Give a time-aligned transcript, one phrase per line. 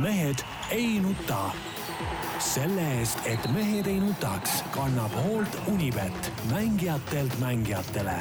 [0.00, 1.50] mehed ei nuta.
[2.38, 8.14] selle eest, et mehed ei nutaks, kannab hoolt Unibet, mängijatelt mängijatele.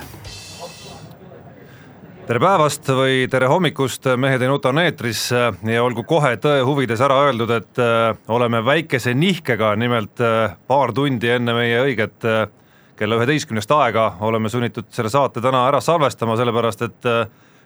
[2.27, 5.29] Tere päevast või tere hommikust, Mehed ei nuta on eetris.
[5.69, 10.95] Ja olgu kohe tõe huvides ära öeldud, et äh, oleme väikese nihkega, nimelt äh, paar
[10.95, 12.47] tundi enne meie õiget äh,
[12.97, 17.11] kella üheteistkümnest aega oleme sunnitud selle saate täna ära salvestama, sellepärast et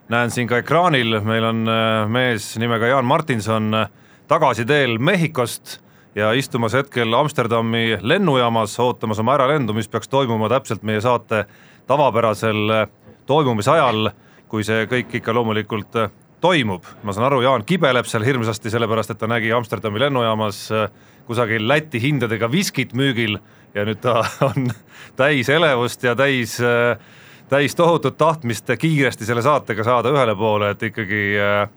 [0.10, 3.90] näen siin ka ekraanil, meil on äh, mees nimega Jaan Martinson äh,
[4.28, 5.80] tagasi teel Mehhikost
[6.16, 11.46] ja istumas hetkel Amsterdami lennujaamas, ootamas oma äralendu, mis peaks toimuma täpselt meie saate
[11.88, 12.88] tavapärasel äh,
[13.26, 14.12] toimumise ajal,
[14.52, 15.96] kui see kõik ikka loomulikult
[16.42, 16.84] toimub.
[17.04, 20.68] ma saan aru, Jaan kibeleb seal hirmsasti, sellepärast et ta nägi Amsterdami lennujaamas
[21.28, 23.38] kusagil Läti hindadega viskit müügil
[23.76, 24.72] ja nüüd ta on
[25.20, 26.98] täis elevust ja täis äh,
[27.52, 31.22] täis tohutut tahtmist kiiresti selle saatega saada ühele poole, et ikkagi,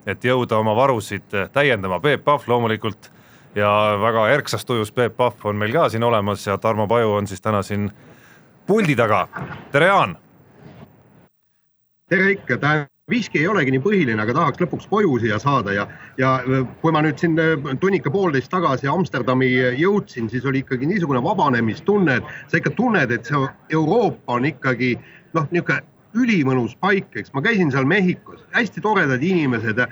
[0.07, 3.11] et jõuda oma varusid täiendama, Peep Pahv loomulikult
[3.59, 7.27] ja väga erksas tujus Peep Pahv on meil ka siin olemas ja Tarmo Paju on
[7.27, 7.89] siis täna siin
[8.67, 9.27] puldi taga,
[9.73, 10.15] tere Jaan!
[12.11, 15.89] tere ikka, tähendab viski ei olegi nii põhiline, aga tahaks lõpuks koju siia saada ja,
[16.19, 16.37] ja
[16.81, 17.35] kui ma nüüd siin
[17.83, 23.43] tunnika-poolteist tagasi Amsterdami jõudsin, siis oli ikkagi niisugune vabanemistunne, et sa ikka tunned, et see
[23.75, 24.95] Euroopa on ikkagi
[25.35, 25.83] noh, niisugune
[26.15, 27.33] ülimõnus paik, eks.
[27.35, 29.91] Ma käisin seal Mehhikos, hästi toredad inimesed äh,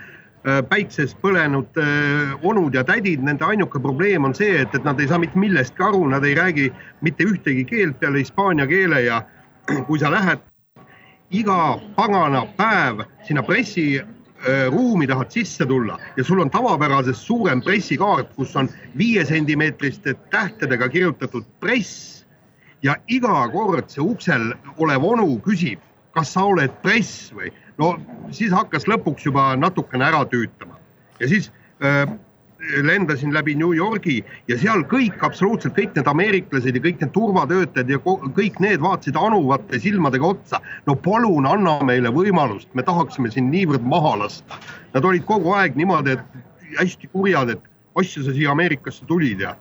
[0.71, 5.11] päikses põlenud äh, onud ja tädid, nende ainuke probleem on see, et, et nad ei
[5.11, 6.70] saa mitte millestki aru, nad ei räägi
[7.03, 9.23] mitte ühtegi keelt peale hispaania keele ja
[9.89, 10.43] kui sa lähed
[11.33, 18.35] iga pagana päev sinna pressiruumi äh, tahad sisse tulla ja sul on tavapärasest suurem pressikaart,
[18.37, 22.22] kus on viiesentimeetriste tähtedega kirjutatud press
[22.83, 25.81] ja iga kord see uksel olev onu küsib,
[26.17, 27.95] kas sa oled press või no
[28.35, 30.79] siis hakkas lõpuks juba natukene ära tüütama
[31.21, 31.51] ja siis
[31.85, 32.07] äh,
[32.83, 37.91] lendasin läbi New Yorgi ja seal kõik, absoluutselt kõik need ameeriklased ja kõik need turvatöötajad
[37.91, 37.99] ja
[38.37, 40.61] kõik need vaatasid anuvate silmadega otsa.
[40.87, 44.59] no palun anna meile võimalust, me tahaksime sind niivõrd maha lasta.
[44.95, 49.57] Nad olid kogu aeg niimoodi, et hästi kurjad, et asja sa siia Ameerikasse tulid ja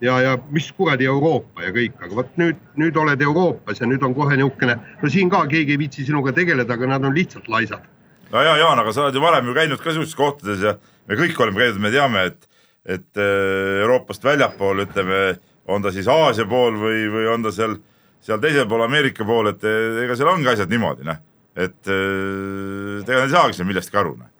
[0.00, 4.02] ja, ja mis kuradi Euroopa ja kõik, aga vot nüüd, nüüd oled Euroopas ja nüüd
[4.06, 7.48] on kohe niisugune, no siin ka keegi ei viitsi sinuga tegeleda, aga nad on lihtsalt
[7.48, 7.84] laisad.
[8.32, 10.76] no ja Jaan, aga sa oled ju varem ju käinud ka sellistes kohtades ja
[11.08, 12.48] me kõik oleme käinud, me teame, et,
[12.96, 15.20] et äh, Euroopast väljapool, ütleme,
[15.66, 17.78] on ta siis Aasia pool või, või on ta seal,
[18.24, 21.20] seal teisel pool Ameerika pool, et ega seal ongi asjad niimoodi, noh,
[21.54, 24.30] et äh, ega nad ei saagi seal millestki aru, noh.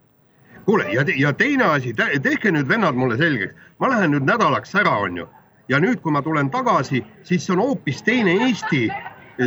[0.64, 4.94] Kuule ja, ja teine asi, tehke nüüd vennad mulle selgeks, ma lähen nüüd nädalaks ära,
[5.04, 5.26] on ju
[5.68, 8.88] ja nüüd, kui ma tulen tagasi, siis see on hoopis teine Eesti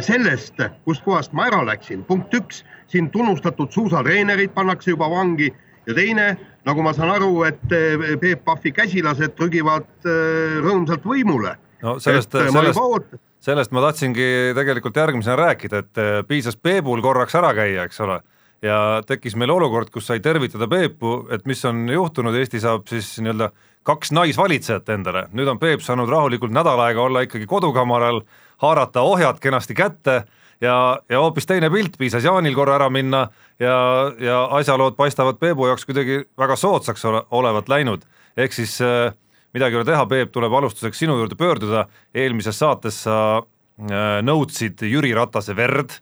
[0.04, 2.04] sellest, kustkohast ma ära läksin.
[2.04, 5.52] punkt üks, siin tunnustatud suusatreenerid pannakse juba vangi
[5.88, 6.28] ja teine,
[6.66, 11.56] nagu ma saan aru, et eh, Peep Pahvi käsilased trügivad eh, rõõmsalt võimule.
[11.82, 17.54] no sellest, eh, sellest, sellest ma tahtsingi tegelikult järgmisena rääkida, et piisas Peebul korraks ära
[17.56, 18.20] käia, eks ole
[18.62, 23.18] ja tekkis meil olukord, kus sai tervitada Peepu, et mis on juhtunud, Eesti saab siis
[23.22, 23.52] nii-öelda
[23.88, 28.24] kaks naisvalitsejat endale, nüüd on Peep saanud rahulikult nädal aega olla ikkagi kodukamaral,
[28.64, 30.24] haarata ohjad kenasti kätte
[30.62, 30.76] ja,
[31.10, 33.28] ja hoopis teine pilt, piisas Jaanil korra ära minna
[33.60, 33.78] ja,
[34.20, 38.04] ja asjalood paistavad Peebu jaoks kuidagi väga soodsaks ole, olevat läinud.
[38.38, 39.14] ehk siis äh,
[39.54, 44.84] midagi ei ole teha, Peep, tuleb alustuseks sinu juurde pöörduda, eelmises saates sa äh, nõudsid
[44.84, 46.02] Jüri Ratase verd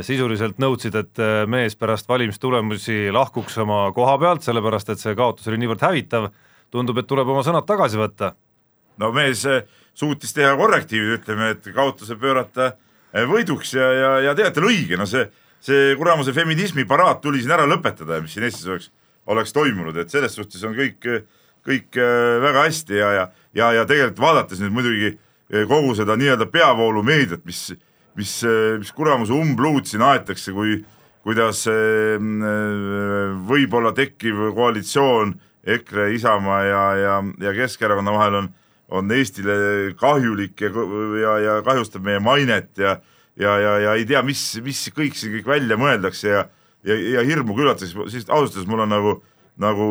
[0.00, 5.50] sisuliselt nõudsid, et äh, mees pärast valimistulemusi lahkuks oma koha pealt, sellepärast et see kaotus
[5.50, 6.30] oli niivõrd hävitav.
[6.72, 8.32] Tundub, et tuleb oma sõnad tagasi võtta.
[9.02, 12.70] no mees eh, suutis teha korrektiivid, ütleme, et kaotuse pöörata
[13.28, 15.26] võiduks ja, ja, ja tegelikult on õige, no see,
[15.60, 18.88] see kuramuse feminismi paraad tuli siin ära lõpetada, mis siin Eestis oleks,
[19.26, 21.08] oleks toimunud, et selles suhtes on kõik,
[21.66, 22.00] kõik
[22.46, 25.12] väga hästi ja, ja, ja, ja tegelikult vaadates nüüd muidugi
[25.68, 27.66] kogu seda nii-öelda peavoolumeediat, mis,
[28.18, 28.32] mis,
[28.78, 30.80] mis kuramuse umbluud siin aetakse, kui,
[31.22, 31.64] kuidas
[33.48, 38.48] võib-olla tekkiv koalitsioon EKRE, Isamaa ja, ja, ja Keskerakonna vahel on,
[38.90, 39.54] on Eestile
[40.00, 40.72] kahjulik ja,
[41.20, 42.96] ja, ja kahjustab meie mainet ja
[43.38, 46.42] ja, ja, ja ei tea, mis, mis kõik siin kõik välja mõeldakse ja
[46.86, 49.14] ja, ja hirmu küllatakse, siis ausalt öeldes mul on nagu,
[49.60, 49.88] nagu,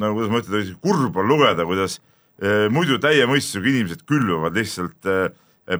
[0.00, 1.98] nagu kuidas ma ütlen, kurb on lugeda, kuidas
[2.42, 5.26] eh, muidu täie mõistusega inimesed külvavad lihtsalt eh,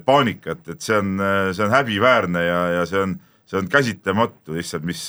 [0.05, 1.19] paanikat, et see on,
[1.53, 5.03] see on häbiväärne ja, ja see on, see on käsitamatu lihtsalt, mis,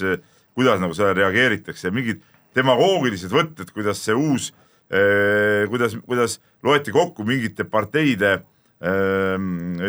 [0.56, 2.24] kuidas nagu sellele reageeritakse mingid
[2.56, 4.52] demagoogilised võtted, kuidas see uus
[4.92, 9.36] eh,, kuidas, kuidas loeti kokku mingite parteide eh,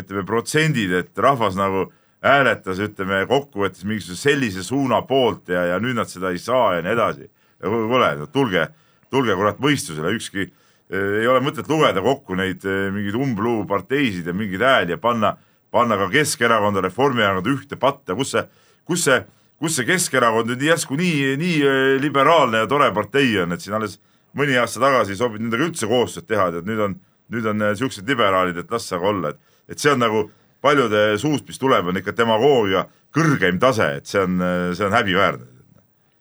[0.00, 1.88] ütleme protsendid, et rahvas nagu
[2.27, 6.85] hääletas, ütleme kokkuvõttes mingisuguse sellise suuna poolt ja, ja nüüd nad seda ei saa ja
[6.85, 7.31] nii edasi.
[7.62, 8.69] kuule, tulge,
[9.11, 10.50] tulge kurat mõistusele, ükski
[10.91, 15.35] ei ole mõtet lugeda kokku neid äh, mingeid umbluuparteisid ja mingeid hääli ja panna,
[15.75, 18.44] panna ka Keskerakonda, Reformierakonda ühte patta, kus see,
[18.87, 19.19] kus see,
[19.59, 21.59] kus see Keskerakond nüüd järsku nii, nii
[22.03, 23.99] liberaalne ja tore partei on, et siin alles
[24.37, 26.97] mõni aasta tagasi ei sobinud nendega üldse koostööd teha, tead nüüd on,
[27.33, 30.27] nüüd on niisugused liberaalid, et las aga olla, et, et see on nagu
[30.62, 34.38] paljude suust, mis tuleb, on ikka demagoogia kõrgeim tase, et see on,
[34.77, 35.53] see on häbiväärne.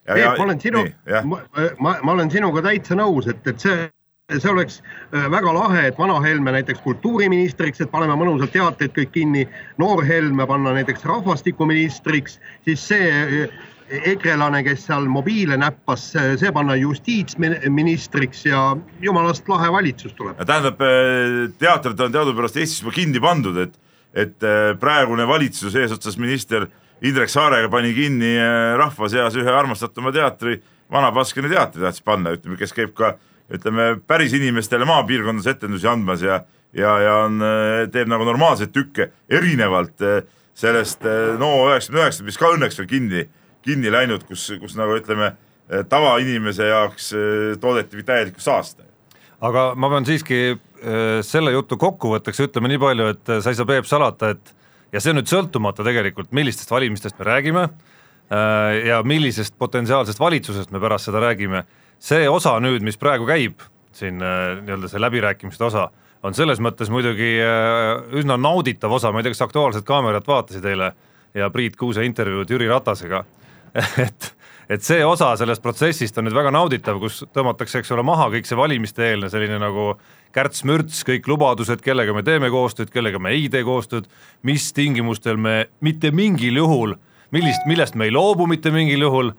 [0.05, 0.83] Peep, ma olen sinu,
[1.25, 1.39] ma,
[1.81, 3.87] ma, ma olen sinuga täitsa nõus, et, et see,
[4.33, 4.79] see oleks
[5.13, 9.45] äh, väga lahe, et vana Helme näiteks kultuuriministriks, et paneme mõnusalt teateid kõik kinni,
[9.77, 13.65] noor Helme panna näiteks rahvastikuministriks, siis see äh,
[14.09, 16.07] ekrelane, kes seal mobiile näppas,
[16.41, 20.41] see panna justiitsministriks ja jumalast lahe valitsus tuleb.
[20.41, 23.77] tähendab, äh, teatrid on teadupärast Eestis juba kinni pandud, et
[24.15, 26.69] et äh, praegune valitsus eesotsas minister
[27.03, 30.61] Indrek Saarega pani kinni äh, rahva seas ühe armastatuma teatri,
[30.91, 33.17] Vana Baskini teatri tahtis panna, ütleme, kes käib ka
[33.53, 36.41] ütleme päris inimestele maapiirkondades etendusi andmas ja
[36.75, 40.01] ja, ja on, äh, teeb nagu normaalseid tükke, erinevalt
[40.55, 41.03] sellest
[41.39, 43.23] no üheksakümne üheksast, mis ka õnneks veel kinni,
[43.63, 45.33] kinni läinud, kus, kus nagu ütleme,
[45.91, 47.09] tavainimese jaoks
[47.59, 48.83] toodeti täielikku saasta.
[49.41, 50.55] aga ma pean siiski
[51.25, 54.53] selle jutu kokkuvõtteks ütleme nii palju, et sa ei saa, Peep, salata, et
[54.95, 57.65] ja see on nüüd sõltumata tegelikult, millistest valimistest me räägime
[58.85, 61.65] ja millisest potentsiaalsest valitsusest me pärast seda räägime,
[61.99, 63.63] see osa nüüd, mis praegu käib,
[63.95, 65.89] siin nii-öelda see läbirääkimiste osa,
[66.25, 67.35] on selles mõttes muidugi
[68.17, 70.91] üsna nauditav osa, ma ei tea, kas Aktuaalset Kaamerat vaatasid eile
[71.35, 73.23] ja Priit Kuuse intervjuud Jüri Ratasega.
[74.05, 74.31] Et
[74.69, 78.49] et see osa sellest protsessist on nüüd väga nauditav, kus tõmmatakse, eks ole, maha kõik
[78.49, 79.91] see valimiste-eelne selline nagu
[80.35, 84.09] kärts-mürts, kõik lubadused, kellega me teeme koostööd, kellega me ei tee koostööd,
[84.47, 86.95] mis tingimustel me mitte mingil juhul,
[87.35, 89.35] millist, millest me ei loobu mitte mingil juhul,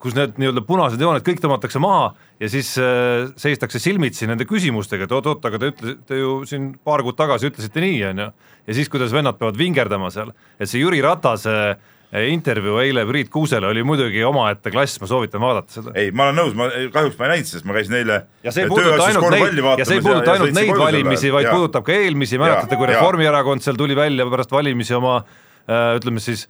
[0.00, 2.10] kus need nii-öelda punased jooned kõik tõmmatakse maha
[2.40, 7.04] ja siis äh, seistakse silmitsi nende küsimustega, et oot-oot, aga te ütlesite ju siin paar
[7.04, 8.28] kuud tagasi ütlesite nii, on ju,
[8.70, 13.28] ja siis, kuidas vennad peavad vingerdama seal, et see Jüri Ratase äh, intervjuu eile Priit
[13.32, 15.92] Kuusele oli muidugi omaette klass, ma soovitan vaadata seda.
[16.00, 18.16] ei, ma olen nõus, ma kahjuks ma ei näinud, sest ma käisin eile
[18.46, 21.52] ja see ei puuduta ainult neid, ja see ei puuduta ainult neid valimisi, vaid ja.
[21.58, 26.48] puudutab ka eelmisi, mäletate, kui Reformierakond seal tuli välja pärast valimisi oma äh, ütleme siis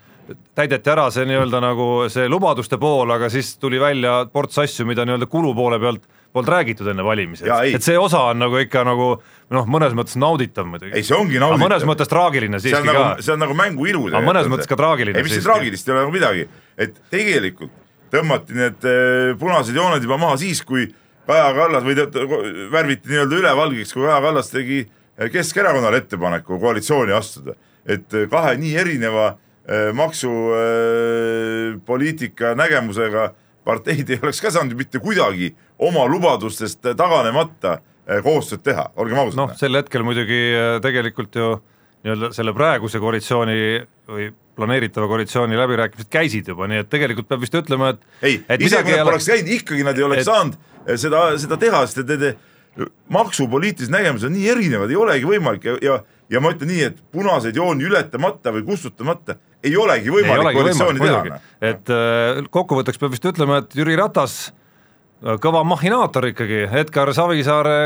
[0.54, 5.06] täideti ära see nii-öelda nagu see lubaduste pool, aga siis tuli välja ports asju, mida
[5.08, 9.08] nii-öelda kulu poole pealt polnud räägitud enne valimisi, et see osa on nagu ikka nagu
[9.50, 10.94] noh, mõnes mõttes nauditav muidugi.
[10.94, 11.64] ei, see ongi nauditav.
[11.64, 13.24] mõnes mõttes traagiline siiski nagu, ka.
[13.26, 14.04] see on nagu mängu ilu.
[14.12, 15.18] aga mõnes mõttes ka traagiline.
[15.18, 16.46] ei, mis siin traagilist ei ole nagu midagi,
[16.78, 17.74] et tegelikult
[18.14, 20.88] tõmmati need äh, punased jooned juba maha siis, kui
[21.30, 21.94] Kaja Kallas või
[22.72, 27.54] värviti nii-öelda ülevalgeks, kui Kaja Kallas tegi äh, Keskerakonnale ettepaneku koalitsiooni astuda,
[27.86, 29.32] et äh, kahe nii erineva
[29.94, 33.34] maksupoliitika nägemusega
[33.64, 37.78] parteid ei oleks ka saanud ju mitte kuidagi oma lubadustest taganemata
[38.08, 39.38] eh, koostööd teha, olgem ausad.
[39.38, 40.40] noh, sel hetkel muidugi
[40.82, 41.48] tegelikult ju
[42.04, 43.56] nii-öelda selle praeguse koalitsiooni
[44.10, 44.24] või
[44.56, 48.34] planeeritava koalitsiooni läbirääkimised käisid juba, nii et tegelikult peab vist ütlema, et ei,
[48.66, 50.30] isegi kui nad poleks käinud, ikkagi nad ei oleks et...
[50.30, 50.54] saanud
[51.00, 52.26] seda, seda teha, sest et need
[53.12, 55.94] maksupoliitilised nägemused on nii erinevad, ei olegi võimalik ja, ja
[56.30, 59.36] ja ma ütlen nii, et punaseid jooni ületamata või kustutamata
[59.66, 61.20] ei olegi võimalik koalitsiooni teha.
[61.26, 61.44] Noh.
[61.64, 67.76] et äh, kokkuvõtteks peab vist ütlema, et Jüri Ratas äh, kõva mahhinaator ikkagi, Edgar Savisaare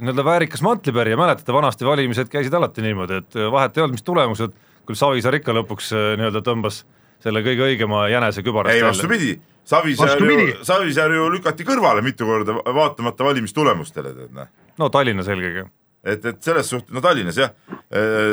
[0.00, 4.06] nii-öelda väärikas mantlipärija, mäletate, vanasti valimised käisid alati niimoodi, et äh, vahet ei olnud, mis
[4.06, 4.56] tulemused,
[4.88, 6.84] küll Savisaar ikka lõpuks nii-öelda tõmbas
[7.20, 9.34] selle kõige õigema jänese kübarast ei, vastupidi,
[9.68, 14.48] Savisaar ju, Savisaar ju lükati kõrvale mitu korda, vaatamata valimistulemustele, tead noh.
[14.80, 15.66] no Tallinnas eelkõige.
[16.00, 17.52] et, et selles suhtes, no Tallinnas jah,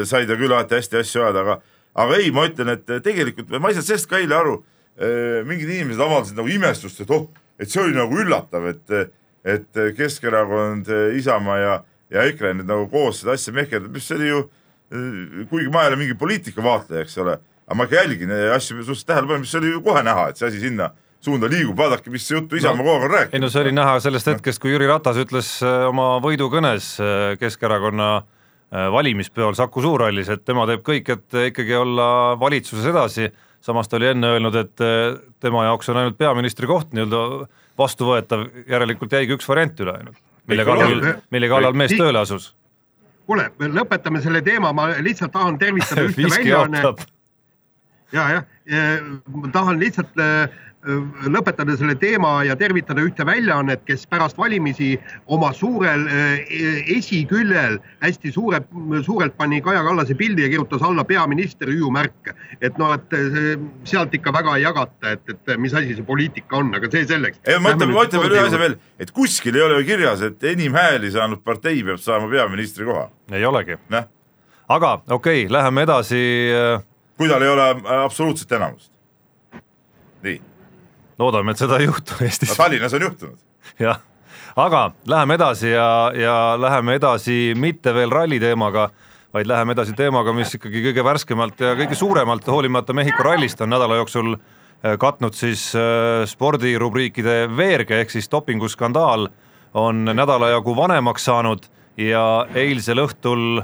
[0.07, 1.59] sai ta küll alati hästi asju ajada, aga
[1.97, 4.57] aga ei, ma ütlen, et tegelikult ma ei saanud sellest ka eile aru.
[5.45, 7.27] mingid inimesed avaldasid nagu imestust, et oh,
[7.61, 9.11] et see oli nagu üllatav, et,
[9.45, 11.75] et Keskerakond, Isamaa ja,
[12.13, 14.39] ja EKRE nüüd nagu koos seda asja mehkerdab, mis see oli ju,
[15.51, 17.35] kuigi ma ei ole mingi poliitikavaatleja, eks ole,
[17.67, 20.63] aga ma ikka jälgin asju suhteliselt tähelepanelikult, mis oli ju kohe näha, et see asi
[20.63, 20.89] sinna
[21.21, 23.37] suunda liigub, vaadake, mis juttu Isamaa no, kogu aeg on rääkinud.
[23.37, 25.53] ei no see oli näha sellest hetkest, kui Jüri Ratas ütles
[25.91, 26.95] oma võidukõnes
[27.41, 28.36] Keskerakonna Äh,
[28.71, 32.07] valimispeol Saku Suurhallis, et tema teeb kõik, et ikkagi olla
[32.39, 33.29] valitsuses edasi,
[33.63, 37.47] samas ta oli enne öelnud, et äh, tema jaoks on ainult peaministri koht nii-öelda
[37.79, 40.21] vastuvõetav, järelikult jäigi üks variant üle ainult,
[40.51, 42.53] mille kallal, mille kallal mees tööle asus.
[43.27, 47.07] kuule, lõpetame selle teema, ma lihtsalt tahan tervitada ühte väljaannet.
[48.15, 50.47] ja, jah, ma tahan lihtsalt äh,
[51.27, 54.93] lõpetada selle teema ja tervitada ühte väljaannet, kes pärast valimisi
[55.33, 56.05] oma suurel
[56.95, 58.61] esiküljel hästi suure,
[59.05, 62.33] suurelt pani Kaja Kallase pildi ja kirjutas alla peaminister hüüumärk.
[62.61, 63.15] et noh, et
[63.83, 67.39] sealt ikka väga ei jagata, et, et mis asi see poliitika on, aga see selleks.
[67.45, 70.23] ei, ma ütlen, ma ütlen veel ühe asja veel, et kuskil ei ole ju kirjas,
[70.29, 73.09] et enim hääli saanud partei peab saama peaministri koha.
[73.31, 73.79] ei olegi.
[74.67, 76.21] aga okei okay,, läheme edasi.
[77.17, 77.71] kui tal ei ole
[78.03, 78.91] absoluutset enamust.
[80.23, 80.39] nii
[81.19, 82.59] loodame, et seda ei juhtu Eestis no,.
[82.59, 83.37] Tallinnas on juhtunud.
[83.79, 83.99] jah,
[84.55, 88.89] aga läheme edasi ja, ja läheme edasi mitte veel ralli teemaga,
[89.33, 93.73] vaid läheme edasi teemaga, mis ikkagi kõige värskemalt ja kõige suuremalt, hoolimata Mehhiko rallist, on
[93.73, 99.29] nädala jooksul äh, katnud siis äh, spordirubriikide veerge ehk siis dopinguskandaal
[99.77, 101.65] on nädala jagu vanemaks saanud
[101.97, 103.63] ja eilsel õhtul,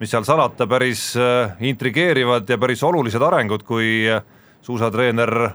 [0.00, 4.08] mis seal salata, päris äh, intrigeerivad ja päris olulised arengud, kui
[4.64, 5.54] suusatreener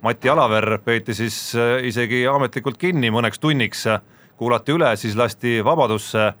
[0.00, 3.84] Mati Alaver peeti siis äh, isegi ametlikult kinni mõneks tunniks,
[4.40, 6.32] kuulati üle, siis lasti vabadusse.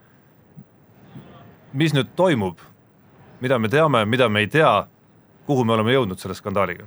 [1.72, 2.58] mis nüüd toimub,
[3.40, 4.86] mida me teame, mida me ei tea,
[5.46, 6.86] kuhu me oleme jõudnud selle skandaaliga?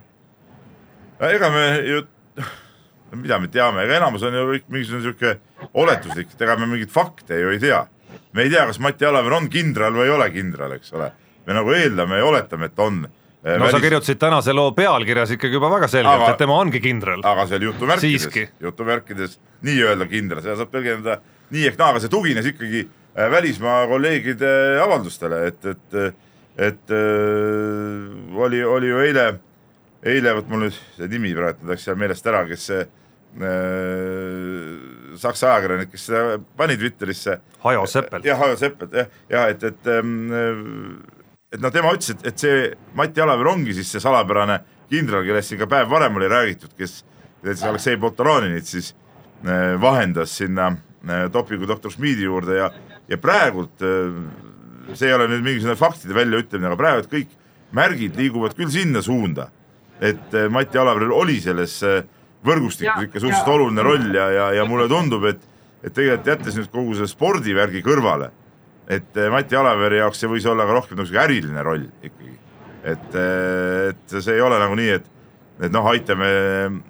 [1.29, 2.01] ega me ju,
[3.23, 5.35] mida me teame, ega enamus on ju kõik mingisugune sihuke
[5.73, 7.85] oletuslik, ega me mingeid fakte ju ei tea.
[8.33, 11.11] me ei tea, kas Mati Alaver on kindral või ei ole kindral, eks ole.
[11.45, 13.05] me nagu eeldame ja oletame, et on
[13.43, 13.71] no välis...
[13.75, 17.23] sa kirjutasid tänase loo pealkirjas ikkagi juba väga selgelt aga,, et tema ongi kindral.
[17.27, 21.19] aga seal jutumärkides, jutumärkides nii-öelda kindral, seda saab tõlgendada
[21.53, 24.51] nii ehk naa, aga see tugines ikkagi äh, välismaa kolleegide
[24.83, 25.97] avaldustele, et, et,
[26.71, 29.29] et äh, oli, oli ju eile,
[30.07, 34.67] eile, vot mul nüüd see nimi praegu läks seal meelest ära, kes see äh,
[35.19, 37.35] Saksa ajakirjanik, kes seda pani Twitterisse.
[37.61, 38.25] Hajo Seppelt.
[38.25, 41.03] jah, Hajo Seppelt jah, jah, et, et ähm,
[41.53, 44.59] et noh, tema ütles, et, et see Mati Alaver ongi siis see salapärane
[44.91, 47.01] kindral, kellest siin ka päev varem oli räägitud, kes
[47.43, 48.93] siis Aleksei Poltoraninit siis
[49.45, 52.71] äh, vahendas sinna äh, dopingu doktor Schmidi juurde ja,
[53.09, 54.17] ja praegult äh,
[54.97, 57.37] see ei ole nüüd mingisugune faktide väljaütlemine, aga praegu kõik
[57.73, 59.47] märgid liiguvad küll sinna suunda,
[60.03, 61.79] et Mati Alaveril oli selles
[62.43, 65.39] võrgustikus ikka suhteliselt oluline roll ja, ja, ja mulle tundub, et,
[65.81, 68.33] et tegelikult jättes nüüd kogu selle spordivärgi kõrvale
[68.87, 72.31] et eh, Mati Alaveri jaoks see võis olla ka rohkem nagu äriline roll ikkagi.
[72.83, 75.05] et, eh, et see ei ole nagu nii, et,
[75.63, 76.29] et noh, aitame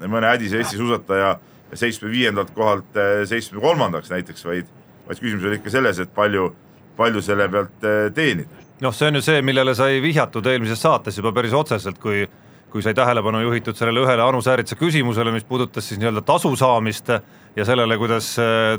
[0.02, 1.36] mõne hädise Eesti suusataja
[1.74, 4.70] seitsmekümne viiendalt kohalt eh, seitsmekümne kolmandaks näiteks, vaid,
[5.08, 6.50] vaid küsimus oli ikka selles, et palju,
[6.98, 8.64] palju selle pealt teenida.
[8.82, 12.26] noh, see on ju see, millele sai vihjatud eelmises saates juba päris otseselt, kui
[12.74, 17.12] kui sai tähelepanu juhitud sellele ühele Anu Sääritsa küsimusele, mis puudutas siis nii-öelda tasu saamist
[17.54, 18.32] ja sellele, kuidas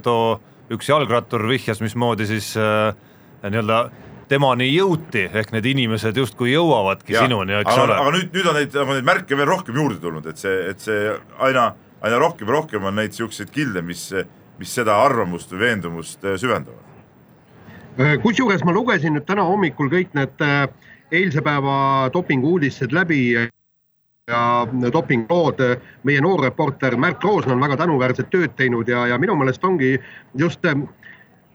[0.02, 0.40] too
[0.72, 2.94] üks jalgrattur vihjas, mismoodi siis äh,
[3.44, 3.80] nii-öelda
[4.28, 7.98] temani jõuti, ehk need inimesed justkui jõuavadki ja, sinuni, eks aga, ole.
[8.00, 10.80] aga nüüd, nüüd on neid, nagu neid märke veel rohkem juurde tulnud, et see, et
[10.80, 11.12] see
[11.44, 11.68] aina,
[12.04, 14.06] aina rohkem ja rohkem on neid niisuguseid kilde, mis,
[14.60, 16.80] mis seda arvamust või veendumust äh, süvendavad.
[18.00, 20.64] Äh, kusjuures ma lugesin nüüd täna hommikul kõik need äh,
[21.14, 21.76] eilse päeva
[22.14, 23.20] dopingu uudised läbi
[24.30, 25.58] ja dopinglood,
[26.08, 29.98] meie noor reporter Märt Roosna on väga tänuväärset tööd teinud ja, ja minu meelest ongi
[30.40, 30.78] just äh,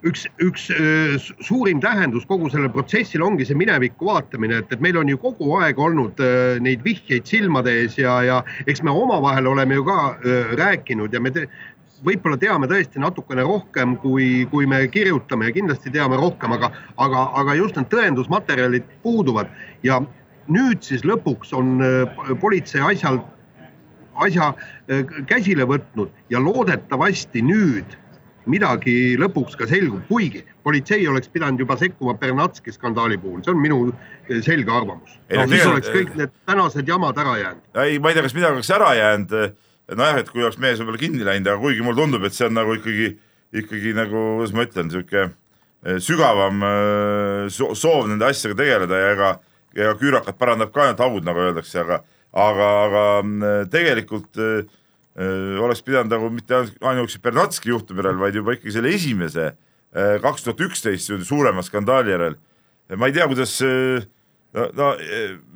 [0.06, 5.00] üks, üks äh, suurim tähendus kogu sellel protsessil ongi see minevikku vaatamine, et, et meil
[5.02, 8.38] on ju kogu aeg olnud äh, neid vihjeid silmade ees ja, ja
[8.70, 9.98] eks me omavahel oleme ju ka
[10.62, 11.48] rääkinud ja me te,
[12.06, 16.70] võib-olla teame tõesti natukene rohkem, kui, kui me kirjutame ja kindlasti teame rohkem, aga,
[17.02, 19.50] aga, aga just need tõendusmaterjalid puuduvad.
[19.84, 20.04] Ja
[20.54, 23.22] nüüd siis lõpuks on äh, politsei asjal,
[24.20, 24.52] asja
[24.90, 27.98] äh, käsile võtnud ja loodetavasti nüüd
[28.50, 33.62] midagi lõpuks ka selgub, kuigi politsei oleks pidanud juba sekkuma Bernatski skandaali puhul, see on
[33.62, 35.18] minu äh, selge arvamus.
[35.30, 37.66] No, siis oleks kõik need tänased jamad ära jäänud.
[37.86, 39.36] ei, ma ei tea, kas midagi oleks ära jäänud.
[39.90, 42.58] nojah, et kui oleks mees võib-olla kinni läinud, aga kuigi mulle tundub, et see on
[42.58, 43.14] nagu ikkagi,
[43.62, 45.30] ikkagi nagu, kuidas ma ütlen, sihuke
[46.04, 46.60] sügavam
[47.50, 49.30] soov nende asjadega tegeleda ja ega
[49.78, 52.02] ja küürakat parandab ka ainult haud, nagu öeldakse, aga,
[52.34, 54.70] aga, aga mm, tegelikult äh,
[55.20, 60.16] äh, oleks pidanud nagu mitte ainuüksi Bernatski juhtumi järel, vaid juba ikkagi selle esimese äh,
[60.24, 62.40] kaks tuhat üksteist suurema skandaali järel.
[62.98, 64.08] ma ei tea, kuidas äh,
[64.54, 64.94] no, no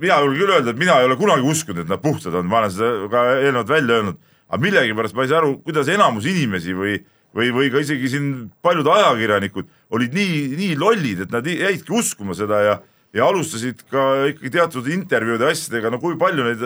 [0.01, 2.61] mina julgen küll öelda, et mina ei ole kunagi uskunud, et nad puhtad on, ma
[2.61, 6.77] olen seda ka eelnevalt välja öelnud, aga millegipärast ma ei saa aru, kuidas enamus inimesi
[6.77, 6.99] või
[7.33, 8.27] või, või ka isegi siin
[8.61, 12.75] paljud ajakirjanikud olid nii, nii lollid, et nad jäidki uskuma seda ja
[13.13, 16.63] ja alustasid ka ikkagi teatud intervjuude asjadega, no kui palju neid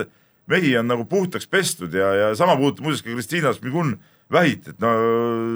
[0.48, 3.98] mehi on nagu puhtaks pestud ja, ja sama puudutab muuseas ka Kristiina Smigun
[4.32, 4.94] vähit, et no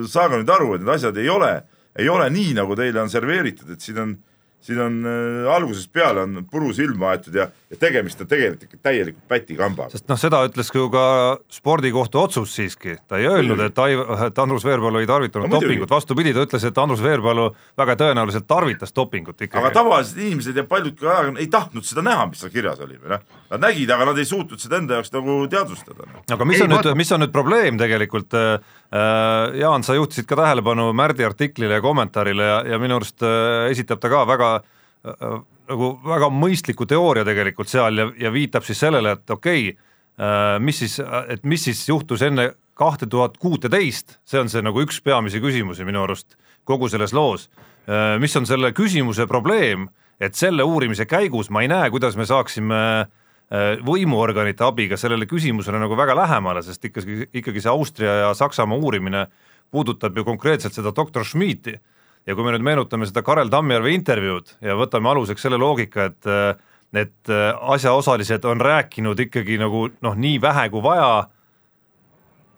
[0.07, 1.53] saage nüüd aru, et need asjad ei ole,
[1.99, 4.19] ei ole nii, nagu teile on serveeritud, et siin on
[4.61, 8.77] siin on äh, algusest peale on puru silma aetud ja, ja tegemist on tegelikult ikka
[8.83, 9.89] täielikult pätikambaga.
[9.95, 11.03] sest noh, seda ütles ju ka
[11.51, 15.89] spordikohtu otsus siiski, ta ei öelnud, et Aiv-, et Andrus Veerpalu ei tarvitanud no, dopingut,
[15.89, 17.47] vastupidi, ta ütles, et Andrus Veerpalu
[17.79, 19.61] väga tõenäoliselt tarvitas dopingut ikkagi.
[19.61, 22.99] aga tavalised inimesed ja paljud ka ajakirjanikud ei tahtnud seda näha, mis seal kirjas oli
[22.99, 23.23] või noh,
[23.53, 26.09] nad nägid, aga nad ei suutnud seda enda jaoks nagu teadvustada.
[26.11, 26.27] Noh.
[26.35, 30.27] aga mis ei, on nüüd, mis on nüüd probleem tegelikult äh,, äh Jaan, sa juhtisid
[30.27, 34.51] ka tähelepanu Märdi artiklile ja kommentaarile ja, ja minu arust äh, esitab ta ka väga
[35.01, 35.39] Äh,
[35.71, 40.57] nagu väga mõistliku teooria tegelikult seal ja, ja viitab siis sellele, et okei okay,, äh,
[40.63, 45.01] mis siis, et mis siis juhtus enne kahte tuhat kuuteteist, see on see nagu üks
[45.03, 46.37] peamisi küsimusi minu arust
[46.67, 47.49] kogu selles loos.
[47.89, 49.89] Äh, mis on selle küsimuse probleem,
[50.21, 52.83] et selle uurimise käigus ma ei näe, kuidas me saaksime
[53.83, 59.25] võimuorganite abiga sellele küsimusele nagu väga lähemale, sest ikkagi, ikkagi see Austria ja Saksamaa uurimine
[59.71, 61.73] puudutab ju konkreetselt seda doktor Schmidti
[62.27, 66.29] ja kui me nüüd meenutame seda Karel Tammjärve intervjuud ja võtame aluseks selle loogika, et
[66.91, 67.31] et
[67.71, 71.29] asjaosalised on rääkinud ikkagi nagu noh, nii vähe kui vaja,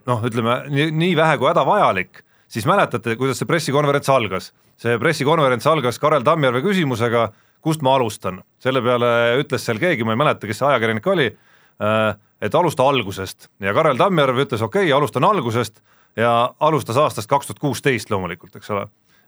[0.09, 4.51] noh, ütleme nii, nii vähe kui hädavajalik, siis mäletate, kuidas see pressikonverents algas?
[4.81, 7.27] see pressikonverents algas Karel Tammjärve küsimusega,
[7.63, 11.27] kust ma alustan, selle peale ütles seal keegi, ma ei mäleta, kes see ajakirjanik oli,
[12.43, 13.51] et alusta algusest.
[13.63, 15.79] Ja Karel Tammjärv ütles okei okay,, alustan algusest.
[16.17, 18.83] Ja alustas aastast kaks tuhat kuusteist loomulikult, eks ole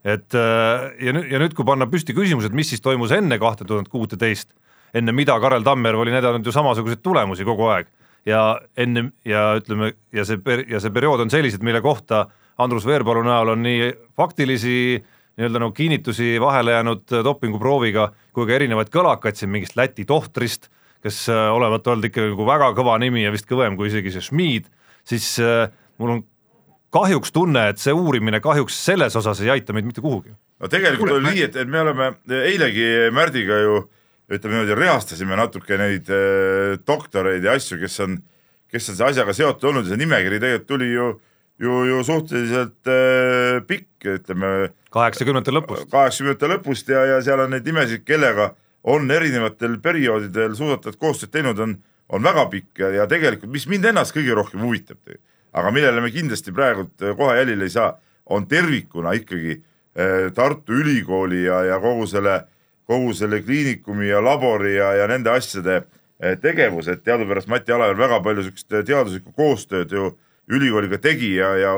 [0.06, 3.40] et äh, ja nüüd, ja nüüd, kui panna püsti küsimus, et mis siis toimus enne
[3.42, 4.52] kahte tuhat kuuteteist,
[4.96, 7.90] enne mida Karel Tammerv oli näidanud ju samasuguseid tulemusi kogu aeg.
[8.26, 12.24] Ja enne ja ütleme, ja see, ja see periood on sellised, mille kohta
[12.58, 14.78] Andrus Veerpalu näol on nii faktilisi
[15.36, 20.70] nii-öelda nagu kinnitusi vahele jäänud dopinguprooviga kui ka erinevaid kõlakaid siin mingist Läti tohtrist,
[21.04, 24.24] kes äh, olevat olnud ikka nagu väga kõva nimi ja vist kõvem kui isegi see
[24.24, 24.70] Schmid,
[25.06, 25.68] siis äh,
[26.00, 26.24] mul on
[26.96, 30.32] kahjuks tunne, et see uurimine kahjuks selles osas ei aita meid mitte kuhugi.
[30.32, 33.78] no tegelikult Kule, oli nii, et, et me oleme eilegi Märdiga ju
[34.32, 38.18] ütleme niimoodi, reastasime natuke neid äh, doktoreid ja asju, kes on,
[38.72, 41.14] kes on selle asjaga seotud olnud ja see nimekiri tegelikult tuli ju
[41.60, 44.52] ju, ju suhteliselt äh, pikk, ütleme.
[44.96, 45.90] kaheksakümnendate lõpust.
[45.92, 48.54] kaheksakümnendate lõpust ja, ja seal on neid nimesid, kellega
[48.86, 51.78] on erinevatel perioodidel suusatajad koostööd teinud, on,
[52.14, 55.00] on väga pikk ja, ja tegelikult, mis mind ennast kõige rohkem huvitab
[55.56, 57.94] aga millele me kindlasti praegult äh, kohe jälile ei saa,
[58.26, 62.42] on tervikuna ikkagi äh, Tartu Ülikooli ja, ja kogu selle,
[62.88, 68.00] kogu selle kliinikumi ja labori ja, ja nende asjade äh, tegevus, et teadupärast Mati Alaver
[68.00, 70.12] väga palju niisugust teaduslikku koostööd ju
[70.52, 71.76] ülikooliga tegi ja, ja,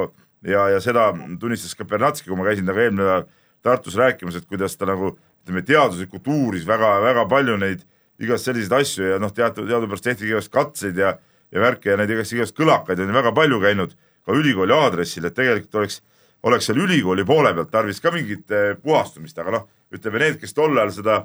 [0.48, 3.28] ja, ja seda tunnistas ka Bernatski, kui ma käisin temaga eelmine nädal
[3.66, 7.82] Tartus rääkimas, et kuidas ta nagu ütleme, teaduslikult uuris väga-väga palju neid
[8.22, 11.18] igast selliseid asju ja noh, teate, teadupärast tehti igast katseid ja
[11.52, 13.96] ja värke ja neid igast kõlakaid on väga palju käinud
[14.28, 16.02] ka ülikooli aadressil, et tegelikult oleks,
[16.44, 20.56] oleks seal ülikooli poole pealt tarvis ka mingit eh, puhastumist, aga noh, ütleme need, kes
[20.58, 21.18] tol ajal seda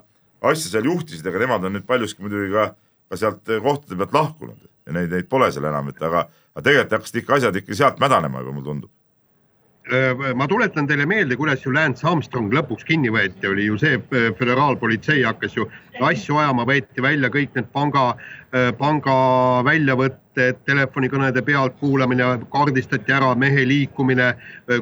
[0.43, 2.73] asja seal juhtisid, aga nemad on nüüd paljuski muidugi ka,
[3.11, 6.99] ka sealt kohtade pealt lahkunud ja neid, neid pole seal enam, et aga, aga tegelikult
[6.99, 8.91] hakkasid ikka asjad ikka sealt mädanema juba, mulle tundub
[10.35, 14.29] ma tuletan teile meelde, kuidas ju Lance Armstrong lõpuks kinni võeti, oli ju see äh,
[14.39, 15.67] föderaalpolitsei hakkas ju
[16.01, 18.13] asju ajama, võeti välja kõik need panga,
[18.55, 19.17] äh, panga
[19.67, 24.33] väljavõtted, telefonikõnede pealtkuulamine, kaardistati ära mehe liikumine,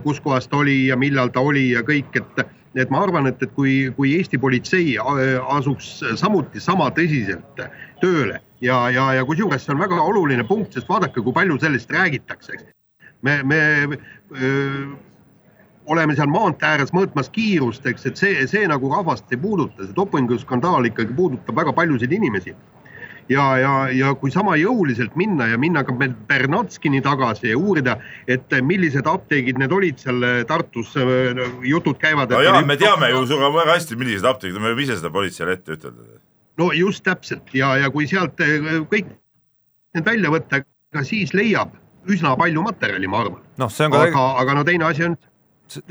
[0.05, 3.89] kuskohast oli ja millal ta oli ja kõik, et et ma arvan, et, et kui,
[3.97, 5.89] kui Eesti politsei asuks
[6.21, 7.65] samuti sama tõsiselt
[7.99, 11.91] tööle ja, ja, ja kusjuures see on väga oluline punkt, sest vaadake, kui palju sellest
[11.91, 12.69] räägitakse, eks
[13.23, 13.61] me, me
[14.41, 14.87] öö,
[15.91, 19.97] oleme seal maantee ääres mõõtmas kiirust, eks, et see, see nagu rahvast ei puuduta, see
[19.97, 22.55] dopinguskandaal ikkagi puudutab väga paljusid inimesi.
[23.31, 25.95] ja, ja, ja kui sama jõuliselt minna ja minna ka
[26.29, 30.97] Bernatskini tagasi ja uurida, et millised apteegid need olid seal Tartus,
[31.63, 32.31] jutud käivad.
[32.31, 35.59] no jaa, me teame ju sinuga väga hästi, millised apteegid, me võime ise seda politseile
[35.59, 36.19] ette ütelda.
[36.59, 38.39] no just täpselt ja, ja kui sealt
[38.91, 39.15] kõik
[39.95, 40.65] need välja võtta,
[41.03, 41.75] siis leiab
[42.15, 43.43] üsna palju materjali, ma arvan.
[43.61, 45.19] noh, see on ka aga, aga no teine asi on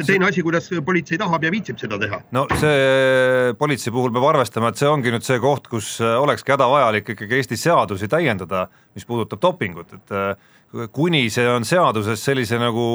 [0.05, 2.19] teine asi, kuidas politsei tahab ja viitsib seda teha.
[2.35, 6.53] no see politsei puhul peab arvestama, et see ongi nüüd see koht, kus äh, olekski
[6.55, 12.59] hädavajalik ikkagi Eesti seadusi täiendada, mis puudutab dopingut, et äh, kuni see on seaduses sellise
[12.61, 12.85] nagu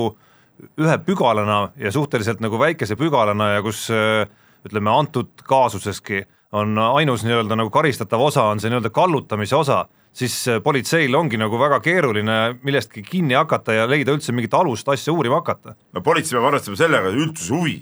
[0.78, 4.24] ühe pügalana ja suhteliselt nagu väikese pügalana ja kus äh,
[4.64, 9.84] ütleme, antud kaasuseski on ainus nii-öelda nagu karistatav osa on see nii-öelda kallutamise osa
[10.14, 14.88] siis äh, politseil ongi nagu väga keeruline millestki kinni hakata ja leida üldse mingit alust
[14.88, 15.74] asja uurima hakata.
[15.92, 17.76] no politsei peab arvestama sellega, et üldsuse huvi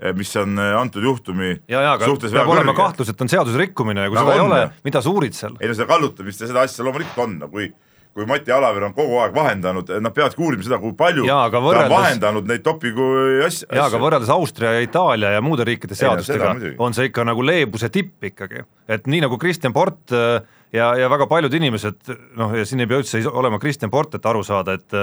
[0.00, 3.60] eh, mis on äh, antud juhtumi ja, ja, suhtes peab olema kahtlus, et on seaduse
[3.62, 5.58] rikkumine ja kui no, seda on, ei ole, mida sa uurid seal?
[5.60, 7.70] ei no seda kallutamist ja seda asja loomulikult on, no kui
[8.16, 11.58] kui Mati Alaver on kogu aeg vahendanud, nad peavadki uurima seda, kui palju Jaa, aga
[11.58, 13.08] ta võrreldes- on vahendanud neid dopingu
[13.44, 13.68] asju.
[13.68, 16.54] jaa, aga võrreldes Austria ja Itaalia ja muude riikide Ei no seadustega
[16.86, 20.40] on see ikka nagu leebuse tipp ikkagi, et nii nagu Kristjan Port äh,
[20.72, 24.26] ja, ja väga paljud inimesed noh, ja siin ei pea üldse olema Kristjan Port, et
[24.32, 24.96] aru saada, et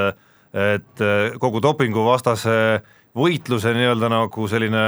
[0.54, 2.82] et äh, kogu dopinguvastase
[3.18, 4.84] võitluse nii-öelda nagu selline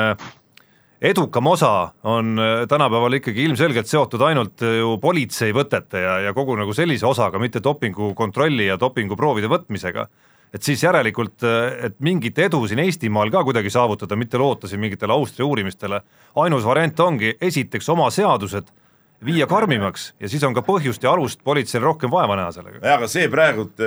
[1.02, 6.34] edukam osa on äh, tänapäeval ikkagi ilmselgelt seotud ainult äh, ju politsei võtete ja, ja
[6.34, 10.08] kogu nagu sellise osaga, mitte dopingu kontrolli ja dopinguproovide võtmisega.
[10.54, 14.80] et siis järelikult, äh, et mingit edu siin Eestimaal ka kuidagi saavutada, mitte loota siin
[14.80, 16.02] mingitele Austria uurimistele,
[16.36, 18.72] ainus variant ongi esiteks oma seadused
[19.26, 22.80] viia karmimaks ja siis on ka põhjust ja alust politseil rohkem vaeva näha sellega.
[22.82, 23.84] jaa, aga see praegult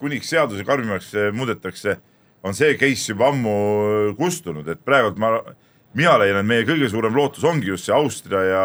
[0.00, 1.98] kuniks seaduse karmimaks muudetakse,
[2.42, 5.38] on see case juba ammu kustunud, et praegult ma,
[5.94, 8.64] mina leian, et meie kõige suurem lootus ongi just see Austria ja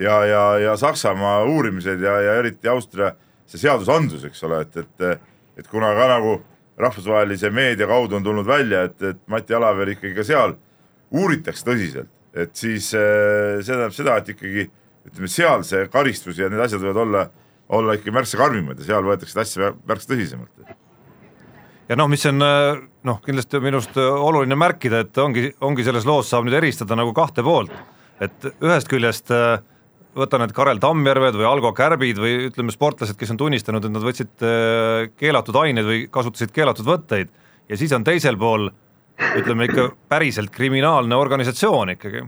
[0.00, 3.12] ja, ja, ja Saksamaa uurimised ja, ja eriti Austria
[3.46, 5.20] see seadusandlus, eks ole, et, et
[5.56, 6.38] et kuna ka nagu
[6.80, 10.54] rahvusvahelise meedia kaudu on tulnud välja, et, et Mati Alaver ikkagi ka seal
[11.12, 14.68] uuritakse tõsiselt, et siis eh, see tähendab seda, et ikkagi
[15.10, 17.26] ütleme, seal see karistus ja need asjad võivad olla,
[17.76, 20.72] olla ikkagi märksa karmimad ja seal võetakse seda asja märksa tõsisemalt.
[21.92, 22.78] Ja noh, mis on äh,
[23.08, 26.96] noh, kindlasti minu arust äh, oluline märkida, et ongi, ongi selles loos saab nüüd eristada
[26.98, 27.72] nagu kahte poolt,
[28.24, 29.58] et ühest küljest äh,
[30.16, 34.04] võta need Karel Tammjärved või Algo Kärbid või ütleme, sportlased, kes on tunnistanud, et nad
[34.04, 34.44] võtsid
[35.16, 37.30] keelatud aineid või kasutasid keelatud võtteid
[37.68, 38.68] ja siis on teisel pool
[39.38, 42.26] ütleme ikka päriselt kriminaalne organisatsioon ikkagi.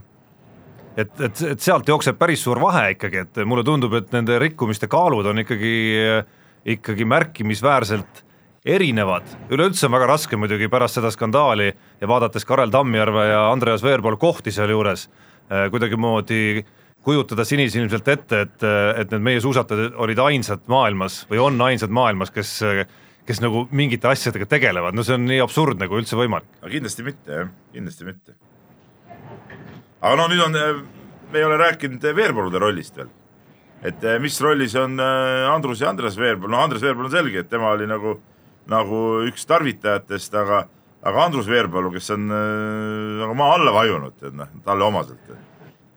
[0.97, 4.89] et, et, et sealt jookseb päris suur vahe ikkagi, et mulle tundub, et nende rikkumiste
[4.89, 5.75] kaalud on ikkagi,
[6.77, 8.24] ikkagi märkimisväärselt
[8.65, 11.69] erinevad, üleüldse on väga raske muidugi pärast seda skandaali
[12.01, 16.65] ja vaadates Karel Tammjärve ja Andreas Veerpalu kohti sealjuures äh, kuidagimoodi
[17.05, 18.65] kujutada sinisilmselt ette, et,
[18.97, 22.55] et need meie suusatajad olid ainsad maailmas või on ainsad maailmas, kes,
[23.29, 26.49] kes nagu mingite asjadega tegelevad, no see on nii absurdne kui üldse võimalik.
[26.63, 28.39] aga kindlasti mitte jah, kindlasti mitte.
[30.01, 30.57] aga no nüüd on,
[31.33, 33.13] me ei ole rääkinud Veerpalude rollist veel.
[33.85, 37.45] et eh, mis rollis on eh, Andrus ja Andres Veerpalu, no Andres Veerpalu on selge,
[37.45, 38.17] et tema oli nagu,
[38.71, 40.63] nagu üks tarvitajatest, aga,
[41.05, 45.35] aga Andrus Veerpalu, kes on eh, nagu maa alla vajunud, et noh, talle omaselt.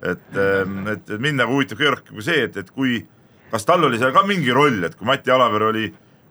[0.01, 0.27] et,
[0.93, 2.99] et mind nagu huvitab kõige rohkem see, et, et kui,
[3.51, 5.88] kas tal oli seal ka mingi roll, et kui Mati Alaver oli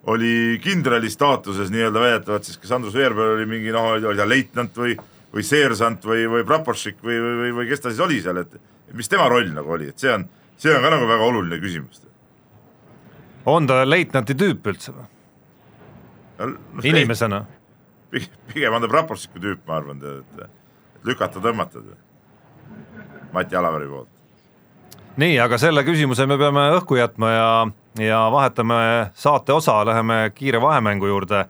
[0.07, 4.77] oli kindrali staatuses nii-öelda väidetavalt, siis kas Andrus Veerpalu oli mingi noh, oli ta leitnant
[4.79, 4.95] või,
[5.33, 8.55] või seersant või, või praporšik või, või, või, või kes ta siis oli seal, et
[8.95, 10.23] mis tema roll nagu oli, et see on,
[10.55, 12.05] see on ka nagu väga oluline küsimus.
[13.45, 15.09] on ta leitnanti tüüp üldse või?
[16.39, 17.45] No, inimesena?
[18.53, 21.83] pigem on ta praporšiku tüüp, ma arvan, et, et lükata-tõmmata
[23.33, 24.13] Mati Alaveri poolt.
[25.17, 27.49] nii, aga selle küsimuse me peame õhku jätma ja
[27.99, 31.45] ja vahetame saate osa, läheme kiire vahemängu juurde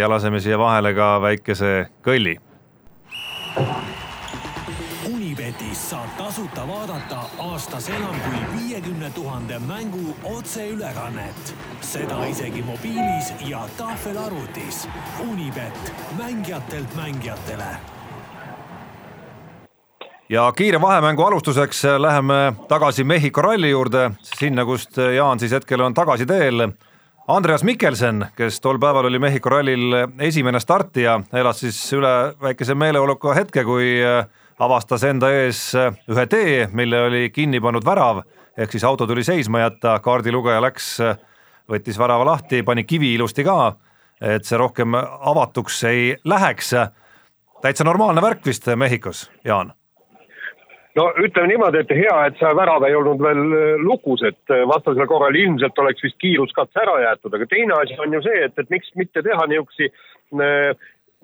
[0.00, 2.36] ja laseme siia vahele ka väikese kõlli.
[5.90, 11.54] Saab tasuta vaadata aastas enam kui viiekümne tuhande mängu otseülekannet.
[11.80, 14.88] seda isegi mobiilis ja tahvelarvutis.
[15.30, 17.64] Unibet, mängijatelt mängijatele
[20.28, 25.94] ja kiire vahemängu alustuseks läheme tagasi Mehhiko ralli juurde, sinna, kust Jaan siis hetkel on
[25.94, 26.68] tagasiteel.
[27.28, 33.34] Andreas Mikkelsen, kes tol päeval oli Mehhiko rallil esimene startija, elas siis üle väikese meeleoluka
[33.34, 33.98] hetke, kui
[34.60, 38.22] avastas enda ees ühe tee, mille oli kinni pannud värav,
[38.58, 40.92] ehk siis auto tuli seisma jätta, kaardilugeja läks,
[41.70, 43.74] võttis värava lahti, pani kivi ilusti ka,
[44.20, 46.74] et see rohkem avatuks ei läheks.
[47.62, 49.72] täitsa normaalne värk vist Mehhikos, Jaan
[50.96, 53.42] no ütleme niimoodi, et hea, et see värav ei olnud veel
[53.84, 58.22] lukus, et vastasel korral ilmselt oleks vist kiiruskatse ära jäetud, aga teine asi on ju
[58.26, 59.92] see, et, et miks mitte teha niisuguseid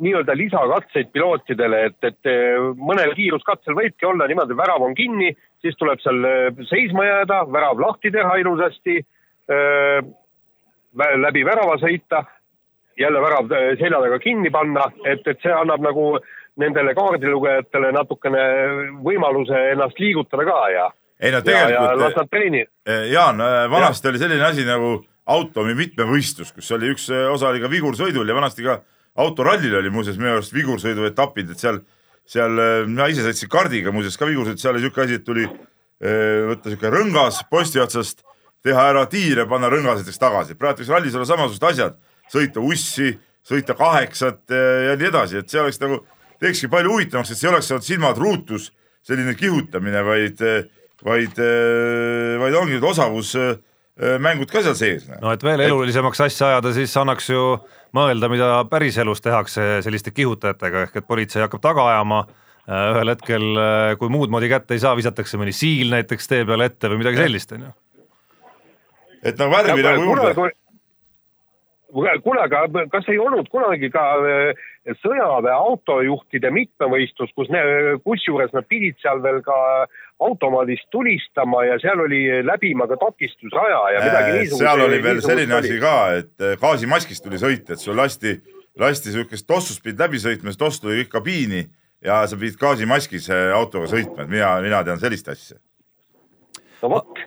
[0.00, 2.30] nii-öelda lisakatseid pilootidele, et, et
[2.76, 5.30] mõnel kiiruskatsel võibki olla niimoodi, värav on kinni,
[5.64, 6.26] siis tuleb seal
[6.68, 8.98] seisma jääda, värav lahti teha ilusasti,
[11.22, 12.24] läbi värava sõita,
[13.00, 13.48] jälle värav
[13.80, 16.18] selja taga kinni panna, et, et see annab nagu
[16.60, 18.44] nendele kaardilugejatele natukene
[19.04, 20.86] võimaluse ennast liigutada ka ja
[21.20, 22.64] ei no ja, ja las tegelikult nad treeni-.
[23.12, 23.40] Jaan,
[23.72, 24.12] vanasti ja.
[24.12, 28.66] oli selline asi nagu automi mitmevõistlus, kus oli üks osa oli ka vigursõidul ja vanasti
[28.66, 28.80] ka
[29.16, 31.80] autorallil oli muuseas minu arust vigursõidu etapid, et seal,
[32.28, 36.42] seal mina ise sõitsin kardiga muuseas ka vigursõit, seal oli niisugune asi, et tuli eh,
[36.50, 38.24] võtta niisugune rõngas posti otsast,
[38.66, 40.58] teha ära tiir ja panna rõngaseteks tagasi.
[40.58, 41.98] praegu võiks rallis olla samasugused asjad,
[42.32, 43.12] sõita ussi,
[43.46, 46.02] sõita kaheksat eh, ja nii edasi, et see oleks nagu,
[46.42, 48.72] teekski palju huvitavamaks, et see oleks olnud silmad ruutus
[49.06, 50.42] selline kihutamine, vaid,
[51.06, 51.38] vaid,
[52.42, 53.36] vaid ongi osavus,
[53.96, 55.06] mängud ka seal sees.
[55.22, 57.44] no et veel elulisemaks asja ajada, siis annaks ju
[57.96, 62.26] mõelda, mida päriselus tehakse selliste kihutajatega, ehk et politsei hakkab taga ajama,
[62.66, 63.46] ühel hetkel,
[63.96, 67.22] kui muud moodi kätte ei saa, visatakse mõni siil näiteks tee peale ette või midagi
[67.22, 67.74] sellist, on ju.
[69.22, 70.52] et nagu värvi nagu juurde
[72.22, 74.64] kuule, aga kas ei olnud kunagi ka äh,
[75.02, 77.62] sõjaväe autojuhtide mitmevõistlus, kus ne,
[78.04, 79.56] kusjuures nad pidid seal veel ka
[80.20, 84.62] automaadist tulistama ja seal oli läbima ka takistusraja ja midagi äh, niisugust.
[84.64, 88.38] seal oli veel selline asi ka, et äh, gaasimaskist tuli sõita, et sul lasti,
[88.80, 91.66] lasti siukest tossust pidid läbi sõitma, see toss tuli kõik kabiini
[92.04, 95.60] ja sa pidid gaasimaskis autoga sõitma, et mina, mina tean sellist asja.
[96.82, 97.26] no vot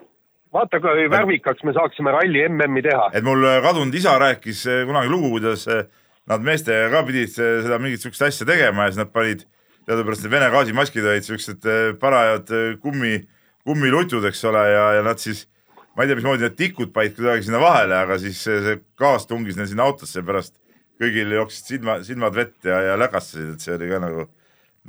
[0.54, 3.10] vaata, kui värvikaks me saaksime ralli MM-i teha.
[3.14, 5.86] et mul äh, kadunud isa rääkis äh, kunagi lugu, kuidas äh,
[6.30, 9.46] nad meestega ka pidid seda mingit siukest asja tegema ja siis nad panid,
[9.90, 11.66] teadupärast need Vene gaasimaskid olid siuksed
[12.02, 12.52] parajad
[12.84, 13.18] kummi,
[13.66, 15.48] kummilutud, eks ole, ja, ja nad siis,
[15.96, 19.26] ma ei tea, mismoodi need tikud panid kuidagi sinna vahele, aga siis see, see gaas
[19.30, 20.56] tungis neil sinna autosse, pärast
[21.00, 24.28] kõigil jooksid silma, silmad vett ja, ja läkastasid, et see oli ka nagu,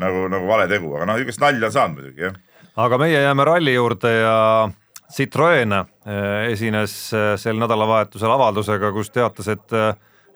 [0.03, 2.69] nagu, nagu vale tegu, aga noh, niisugust nalja on saanud muidugi, jah.
[2.85, 4.37] aga meie jääme ralli juurde ja
[5.11, 6.93] Citroen eh, esines
[7.41, 9.79] sel nädalavahetusel avaldusega, kus teatas, et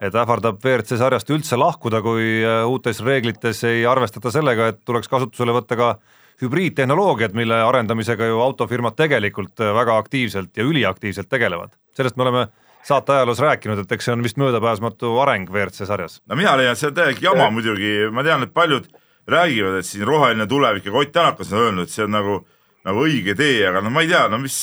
[0.01, 5.55] et ähvardab WRC sarjast üldse lahkuda, kui uutes reeglites ei arvestata sellega, et tuleks kasutusele
[5.55, 5.95] võtta ka
[6.43, 11.71] hübriidtehnoloogiad, mille arendamisega ju autofirmad tegelikult väga aktiivselt ja üliaktiivselt tegelevad.
[11.95, 12.47] sellest me oleme
[12.83, 16.21] saate ajaloos rääkinud, et eks see on vist möödapääsmatu areng WRC sarjas.
[16.27, 18.91] no mina leian, et see on täielik jama muidugi, ma tean, et paljud
[19.29, 22.43] räägivad, et siin roheline tulevik ja Ott Tänakas on öelnud, et see on nagu
[22.85, 24.59] nagu õige tee, aga no ma ei tea, no mis,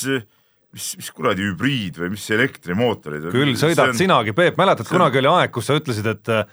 [0.72, 3.30] mis, mis kuradi hübriid või mis elektrimootorid.
[3.34, 3.96] küll sõidad on...
[3.98, 6.44] sinagi, Peep, mäletad, kunagi oli aeg, kus sa ütlesid, et äh,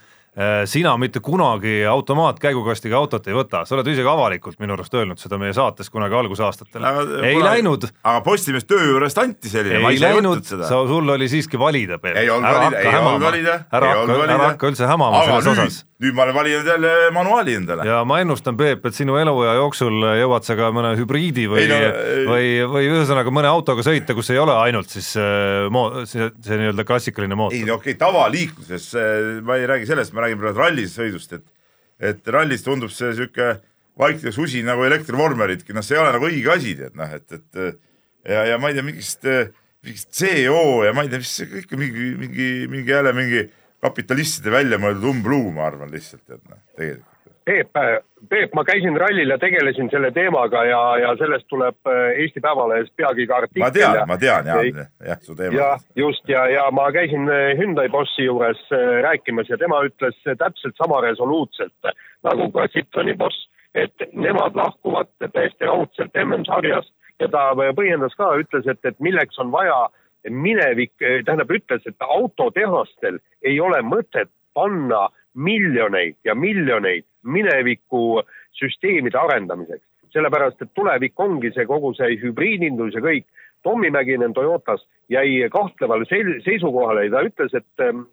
[0.70, 5.40] sina mitte kunagi automaatkäigukastiga autot ei võta, sa oled isegi avalikult minu arust öelnud seda
[5.42, 6.86] meie saates kunagi algusaastatel.
[6.86, 7.90] ei kunagi, läinud.
[8.04, 9.82] aga Postimees töö juurest anti selline.
[9.90, 12.20] ei läinud, sa, sul oli siiski valida, Peep.
[12.20, 13.62] ei olnud valida.
[13.72, 17.86] ära hakka, ära hakka üldse hämama selles osas nüüd ma olen valinud jälle manuaali endale.
[17.88, 21.80] ja ma ennustan, Peep, et sinu eluea jooksul jõuad sa ka mõne hübriidi või, no,
[22.30, 26.60] või, või ühesõnaga mõne autoga sõita, kus ei ole ainult siis äh, mo-, see, see
[26.62, 27.58] nii-öelda klassikaline mootor.
[27.60, 28.90] ei no okei okay,, tavaliikluses,
[29.44, 31.48] ma ei räägi sellest, ma räägin praegu rallisõidust, et
[32.00, 33.58] et rallis tundub see niisugune
[34.00, 37.64] vaikne susi nagu elektrivormeridki, noh, see ei ole nagu õige asi, tead noh, et, et
[38.24, 39.28] ja, ja ma ei tea, mingist,
[39.84, 43.44] mingist CO ja ma ei tea, mis see kõik mingi, mingi, mingi jälle mingi
[43.84, 47.16] kapitalistide välja mõeldud umbluu, ma arvan lihtsalt, et noh, tegelikult.
[47.50, 47.78] Peep,
[48.30, 52.92] Peep, ma käisin rallil ja tegelesin selle teemaga ja, ja sellest tuleb äh, Eesti Päevalehes
[53.00, 53.64] peagi ka artikkel.
[53.64, 55.56] ma tean, ma tean jah, jah, su teema.
[55.56, 60.20] jah, just ja, ja ma käisin äh, Hyundai bossi juures äh, rääkimas ja tema ütles
[60.28, 61.94] täpselt sama resoluutselt
[62.28, 68.68] nagu ka Citroeni boss, et nemad lahkuvad täiesti raudselt MM-sarjast ja ta põhjendas ka, ütles,
[68.70, 69.88] et, et milleks on vaja
[70.30, 78.22] minevik, tähendab, ütles, et autotehastel ei ole mõtet panna miljoneid ja miljoneid mineviku
[78.60, 83.28] süsteemide arendamiseks, sellepärast et tulevik ongi see kogu see hübriidindus ja kõik.
[83.64, 88.06] Tommy Mäkinen Toyotas jäi kahtlevale seisukohale ja ta ütles, et ähm,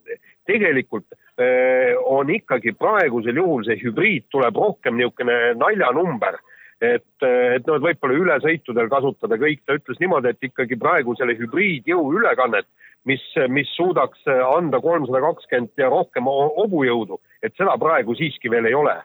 [0.47, 1.07] tegelikult
[1.39, 6.41] äh, on ikkagi praegusel juhul see hübriid tuleb rohkem niisugune naljanumber
[6.81, 11.37] et, et noh, et võib-olla ülesõitudel kasutada kõik, ta ütles niimoodi, et ikkagi praegu selle
[11.39, 12.69] hübriidjõu ülekannet,
[13.09, 18.75] mis, mis suudaks anda kolmsada kakskümmend ja rohkem hobujõudu, et seda praegu siiski veel ei
[18.75, 18.97] ole.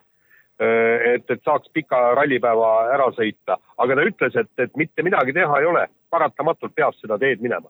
[0.61, 5.55] et, et saaks pika rallipäeva ära sõita, aga ta ütles, et, et mitte midagi teha
[5.57, 7.65] ei ole, paratamatult peab seda teed minema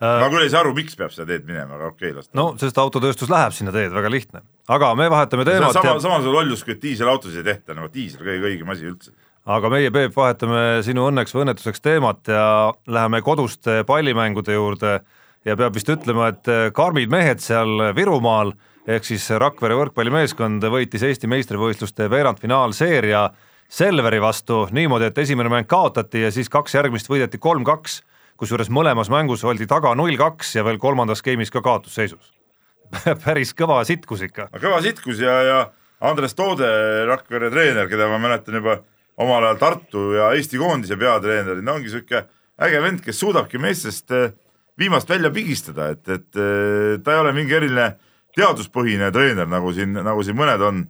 [0.00, 2.36] ma küll ei saa aru, miks peab seda teed minema, aga okei okay,, las ta.
[2.38, 4.42] no sest autotööstus läheb sinna teed, väga lihtne.
[4.70, 5.74] aga me vahetame teemat.
[5.76, 9.14] sama ja..., samasugune lollus, kui diiselautosid ei tehta, nagu diisel kõige õigem asi üldse.
[9.58, 12.46] aga meie, Peep, vahetame sinu õnneks või õnnetuseks teemat ja
[12.86, 15.00] läheme koduste pallimängude juurde
[15.46, 18.54] ja peab vist ütlema, et karmid mehed seal Virumaal
[18.88, 23.28] ehk siis Rakvere võrkpallimeeskond võitis Eesti meistrivõistluste veerandfinaalseeria
[23.68, 27.98] Selveri vastu niimoodi, et esimene mäng kaotati ja siis kaks järgmist võideti kolm-kaks
[28.38, 32.32] kusjuures mõlemas mängus oldi taga null-kaks ja veel kolmandas game'is ka kaotusseisus
[33.24, 34.48] päris kõva sitkus ikka.
[34.60, 35.58] kõva sitkus ja, ja
[36.00, 36.68] Andres Toode,
[37.08, 38.78] Rakvere treener, keda ma mäletan juba
[39.18, 42.22] omal ajal Tartu ja Eesti koondise peatreenerina, ongi sihuke
[42.62, 44.30] äge vend, kes suudabki meestest eh,
[44.78, 47.90] viimast välja pigistada, et, et eh, ta ei ole mingi eriline
[48.38, 50.84] teaduspõhine treener, nagu siin, nagu siin mõned on,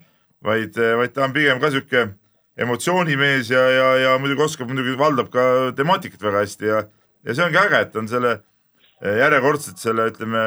[0.44, 2.04] vaid, eh, vaid ta on pigem ka sihuke
[2.58, 5.42] emotsioonimees ja, ja, ja muidugi oskab, muidugi valdab ka
[5.78, 6.84] temaatikat väga hästi ja
[7.28, 10.42] ja see ongi äge, et on selle eh, järjekordselt selle, ütleme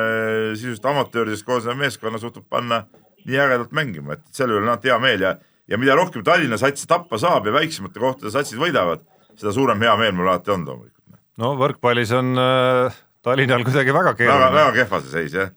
[0.56, 2.84] sisuliselt amatööridest koosneva meeskonna suutnud panna
[3.28, 5.36] nii ägedalt mängima, et selle üle on alati hea meel ja,
[5.70, 9.04] ja mida rohkem Tallinna sats tappa saab ja väiksemate kohtade satsid võidavad,
[9.38, 11.20] seda suurem hea meel mul alati on loomulikult.
[11.42, 15.54] no võrkpallis on äh, Tallinnal kuidagi väga väga, keeruline väga kehva see seis jah,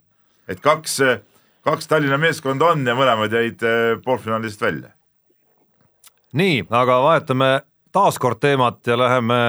[0.47, 0.99] et kaks,
[1.65, 4.93] kaks Tallinna meeskonda on ja mõlemad jäid äh, poolfinaalist välja.
[6.37, 7.51] nii, aga vahetame
[7.95, 9.41] taaskord teemat ja läheme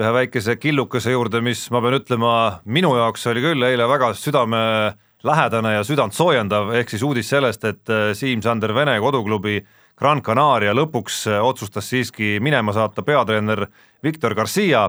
[0.00, 2.32] ühe väikese killukese juurde, mis ma pean ütlema,
[2.64, 7.92] minu jaoks oli küll eile väga südamelähedane ja südant soojendav, ehk siis uudis sellest, et
[7.92, 9.60] äh, Siim-Sander Vene koduklubi
[10.00, 13.66] Gran Canaria lõpuks äh, otsustas siiski minema saata peatreener
[14.04, 14.86] Victor Garcia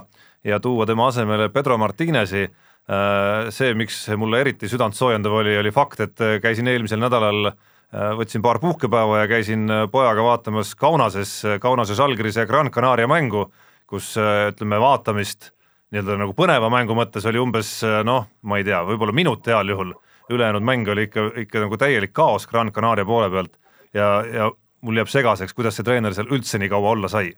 [0.47, 2.45] ja tuua tema asemele Pedro Martinezi.
[2.45, 7.51] Äh, see, miks mulle eriti südant soojendav oli, oli fakt, et käisin eelmisel nädalal
[7.91, 13.49] võtsin paar puhkepäeva ja käisin pojaga vaatamas Kaunases, Kaunase Žalgirise Gran Canaria mängu
[13.91, 15.51] kus ütleme, vaatamist
[15.91, 17.73] nii-öelda nagu põneva mängu mõttes oli umbes
[18.07, 19.91] noh, ma ei tea, võib-olla minut heal juhul,
[20.31, 23.57] ülejäänud mäng oli ikka, ikka nagu täielik kaos Gran Canaria poole pealt
[23.93, 24.49] ja, ja
[24.81, 27.33] mul jääb segaseks, kuidas see treener seal üldse nii kaua olla sai.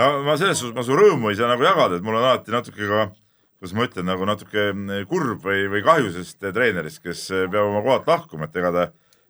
[0.00, 2.54] no ma selles suhtes, ma su rõõmu ei saa nagu jagada, et mul on alati
[2.54, 3.10] natuke ka
[3.58, 4.70] kuidas ma ütlen, nagu natuke
[5.10, 8.84] kurb või, või kahju sellest treenerist, kes peab oma kohalt lahkuma, et ega ta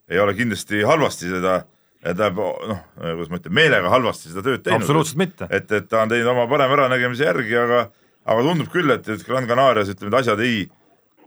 [0.08, 1.62] ei ole kindlasti halvasti seda
[2.02, 4.82] tähendab noh, kuidas ma ütlen, meelega halvasti seda tööd teinud.
[4.82, 5.48] absoluutselt mitte.
[5.50, 7.80] et, et ta on teinud oma parema äranägemise järgi, aga,
[8.28, 10.60] aga tundub küll, et, et Gran Canarias ütleme, et asjad ei,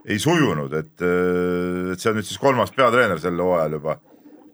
[0.07, 3.97] ei sujunud, et, et see on nüüd siis kolmas peatreener sel hooajal juba,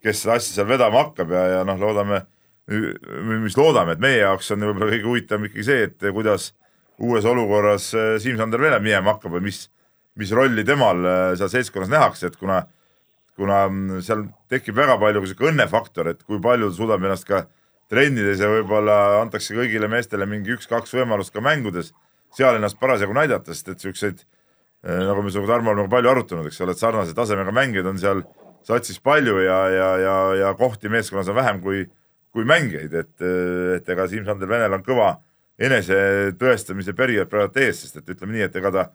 [0.04, 2.24] kes seda asja seal vedama hakkab ja, ja noh, loodame,
[2.68, 6.52] mis loodame, et meie jaoks on võib-olla kõige huvitavam ikkagi see, et kuidas
[6.98, 7.92] uues olukorras
[8.24, 9.68] Siim-Sander Vene minema hakkab või mis,
[10.18, 11.06] mis rolli temal
[11.38, 12.64] seal seltskonnas nähakse, et kuna
[13.38, 17.46] kuna mm, seal tekib väga palju sihuke õnnefaktor, et kui palju suudab ennast ka
[17.92, 21.94] trennides ja võib-olla antakse kõigile meestele mingi üks-kaks võimalust ka mängudes
[22.36, 26.50] seal ennast parasjagu näidata, sest et siukseid eh, nagu me sinuga Tarmo oleme palju arutanud,
[26.50, 28.26] eks ole, et sarnase tasemega mängijaid on seal
[28.68, 31.86] satsis palju ja, ja, ja, ja kohti meeskonnas on vähem kui,
[32.36, 33.16] kui mängijaid, et,
[33.78, 35.14] et ega Siim-Sander Venel on kõva
[35.58, 38.90] enesetõestamise periood praegu ees, sest et ütleme nii, et ega ta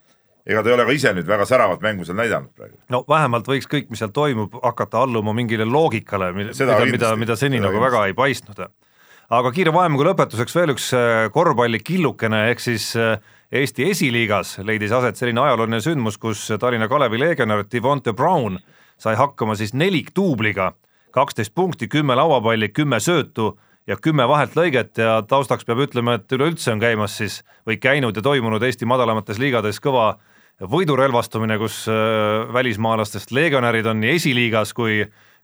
[0.46, 2.78] ega ta ei ole ka ise nüüd väga säravat mängu seal näidanud praegu.
[2.90, 6.54] no vähemalt võiks kõik, mis seal toimub, hakata alluma mingile loogikale, mida,
[6.86, 7.84] mida, mida seni seda nagu kindlasti.
[7.84, 8.64] väga ei paistnud.
[9.38, 13.16] aga kiire vahemängu lõpetuseks veel üks äh, korvpallikillukene, ehk siis äh,
[13.52, 18.56] Eesti esiliigas leidis aset selline ajalooline sündmus, kus Tallinna Kalevi legionär Devonte Brown
[18.96, 20.70] sai hakkama siis nelikduubliga,
[21.12, 23.52] kaksteist punkti, kümme lauapalli, kümme söötu
[23.86, 28.22] ja kümme vaheltlõiget ja taustaks peab ütlema, et üleüldse on käimas siis või käinud ja
[28.22, 30.14] toimunud Eesti madalamates liigades kõva
[30.70, 35.02] võidurelvastumine, kus äh, välismaalastest legionärid on nii esiliigas kui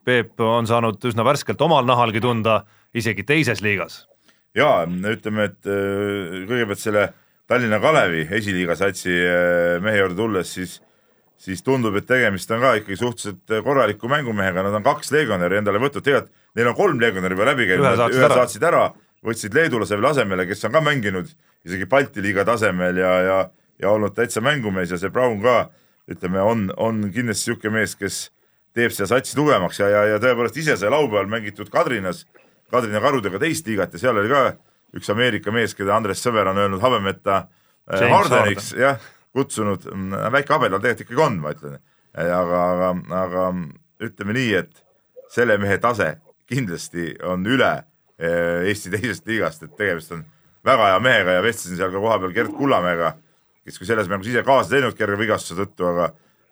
[0.08, 2.62] Peep on saanud üsna värskelt omal nahalgi tunda
[2.96, 4.06] isegi teises liigas.
[4.54, 7.08] ja ütleme, et äh, kõigepealt selle
[7.48, 10.78] Tallinna Kalevi esiliiga satsi äh, mehe juurde tulles, siis,
[11.38, 15.78] siis tundub, et tegemist on ka ikkagi suhteliselt korraliku mängumehega, nad on kaks legionäri endale
[15.82, 18.88] võtnud, tegelikult neil on kolm legionäri juba läbi käinud, ühe saatsid ära,
[19.24, 21.30] võtsid leedulase veel asemele, kes on ka mänginud
[21.66, 23.38] isegi Balti liiga tasemel ja, ja
[23.78, 24.90] ja olnud täitsa mängumees.
[24.90, 25.68] Ja see Brown ka
[26.10, 28.20] ütleme, on, on kindlasti niisugune mees, kes
[28.76, 29.80] teeb seda satsi tugevamaks.
[29.82, 32.24] Ja, ja, ja tõepoolest ise sai laupäeval mängitud Kadrinas,
[32.72, 33.94] Kadrina karudega teist liigat.
[33.94, 34.42] Ja seal oli ka
[34.96, 38.98] üks Ameerika mees, keda Andres Sõber on öelnud habemeta äh, Hardeniks, jah,
[39.36, 41.78] kutsunud, mm, väike habe tal tegelikult ikkagi on, ma ütlen.
[42.18, 42.90] aga, aga,
[43.22, 43.44] aga
[44.08, 44.82] ütleme nii, et
[45.30, 46.16] selle mehe tase
[46.48, 50.24] kindlasti on üle äh, Eesti teisest liigast, et tegemist on
[50.66, 53.12] väga hea mehega ja vestlesin seal ka kohapeal Gerd Kullamäega
[53.68, 56.08] kes küll selles mängus ise kaasa teinud kerge vigastuse tõttu, aga,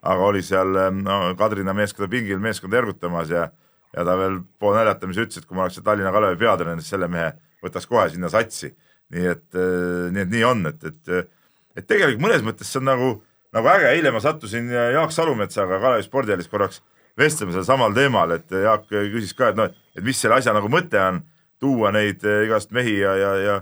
[0.06, 3.46] aga oli seal no, Kadrina meeskonda pingil meeskonda ergutamas ja,
[3.94, 7.08] ja ta veel pool naljatamise ütles, et kui ma oleks Tallinna Kalevi peatreener, siis selle
[7.12, 7.32] mehe
[7.64, 8.74] võtaks kohe sinna satsi.
[9.14, 11.34] nii et, äh, nii et nii on, et, et,
[11.76, 13.12] et tegelikult mõnes mõttes see on nagu,
[13.56, 16.82] nagu äge, eile ma sattusin Jaak Salumetsaga Kalevi spordihallis korraks
[17.18, 20.70] vestlema sel samal teemal, et Jaak küsis ka, et noh, et mis selle asja nagu
[20.72, 21.22] mõte on,
[21.62, 23.56] tuua neid äh, igast mehi ja, ja, ja,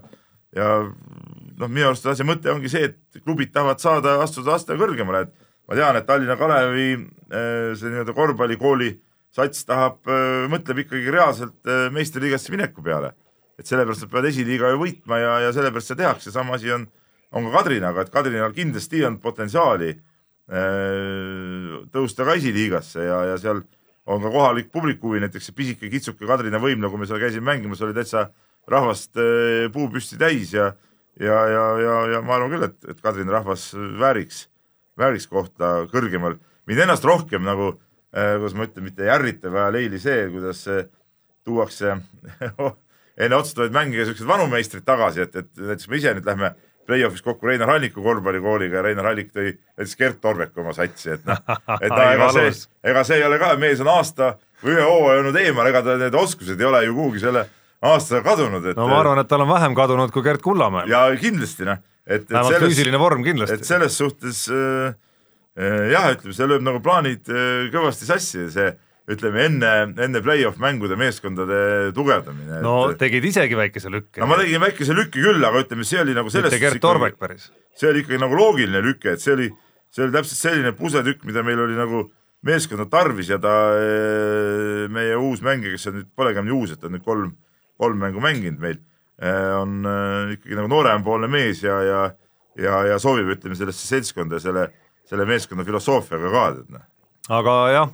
[0.57, 0.69] ja
[1.59, 5.51] noh, minu arust asja mõte ongi see, et klubid tahavad saada, astuda aste kõrgemale, et
[5.69, 8.91] ma tean, et Tallinna Kalevi äh, see nii-öelda korvpallikooli
[9.35, 13.15] sats tahab, äh, mõtleb ikkagi reaalselt äh, meistriliigasse mineku peale.
[13.55, 16.89] et sellepärast nad peavad esiliiga ju võitma ja, ja sellepärast seda tehakse, sama asi on,
[17.35, 19.93] on ka Kadrinaga, et Kadrinal kindlasti on potentsiaali
[21.95, 23.63] tõusta ka esiliigasse ja, ja seal
[24.13, 27.49] on ka kohalik publiku huvi, näiteks see pisike kitsuke Kadrina võimla, kui me seal käisime
[27.49, 28.27] mängimas, oli täitsa
[28.69, 29.17] rahvast
[29.73, 30.75] puu püsti täis ja
[31.21, 34.49] ja, ja, ja, ja ma arvan küll, et, et Kadrina rahvas vääriks,
[34.99, 36.39] vääriks kohta kõrgemal.
[36.67, 37.75] mind ennast rohkem nagu
[38.15, 40.87] äh,, kuidas ma ütlen, mitte ei ärrita, aga leili see, kuidas äh,
[41.45, 41.97] tuuakse
[43.23, 46.55] enne otsustavaid mänge siuksed vanu meistrid tagasi, et, et näiteks me ise nüüd lähme
[46.87, 51.27] play-off'is kokku Reinar Halliku korvpallikooliga ja Reinar Hallik tõi näiteks Gert Torbeku oma satsi, et
[51.29, 51.41] noh,
[51.81, 52.53] et no, ega see,
[52.93, 54.35] ega see ei ole ka, mees on aasta
[54.65, 57.47] või ühe hooaja olnud eemal, ega ta need oskused ei ole ju kuhugi selle
[57.85, 58.79] aastaga kadunud, et.
[58.79, 60.89] no ma arvan, et tal on vähem kadunud kui Gerd Kullamäel.
[60.93, 63.61] ja kindlasti noh, et, et vähemalt selles, füüsiline vorm et kindlasti.
[63.69, 64.95] selles suhtes äh,
[65.59, 68.73] äh, jah, ütleme, see lööb nagu plaanid äh, kõvasti sassi, see
[69.11, 72.63] ütleme enne, enne play-off mängude meeskondade tugevdamine.
[72.65, 74.39] no tegid isegi väikese lükke no ma.
[74.41, 77.51] tegin väikese lükke küll, aga ütleme, see oli nagu selles mitte Gert Torbek päris.
[77.77, 79.51] see oli ikkagi nagu loogiline lüke, et see oli,
[79.93, 82.07] see oli täpselt selline pusletükk, mida meil oli nagu
[82.45, 83.53] meeskonda tarvis ja ta,
[84.93, 87.31] meie uus mängija, kes on nüüd, polegi enam nii uus, et ta on nüüd kolm,
[87.81, 88.81] kolm mängu mänginud meil,
[89.61, 92.01] on äh, ikkagi nagu noorempoolne mees ja, ja,
[92.61, 94.65] ja, ja sobib, ütleme sellesse seltskonda ja selle,
[95.09, 96.89] selle meeskonna filosoofiaga ka, tead noh.
[97.29, 97.93] Aga jah,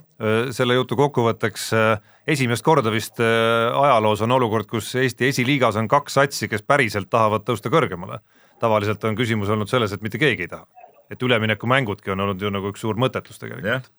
[0.51, 5.87] selle jutu kokkuvõtteks äh, esimest korda vist äh, ajaloos on olukord, kus Eesti esiliigas on
[5.87, 8.19] kaks satsi, kes päriselt tahavad tõusta kõrgemale.
[8.59, 10.67] tavaliselt on küsimus olnud selles, et mitte keegi ei taha.
[11.09, 13.91] et üleminekumängudki on olnud ju nagu üks suur mõttetus tegelikult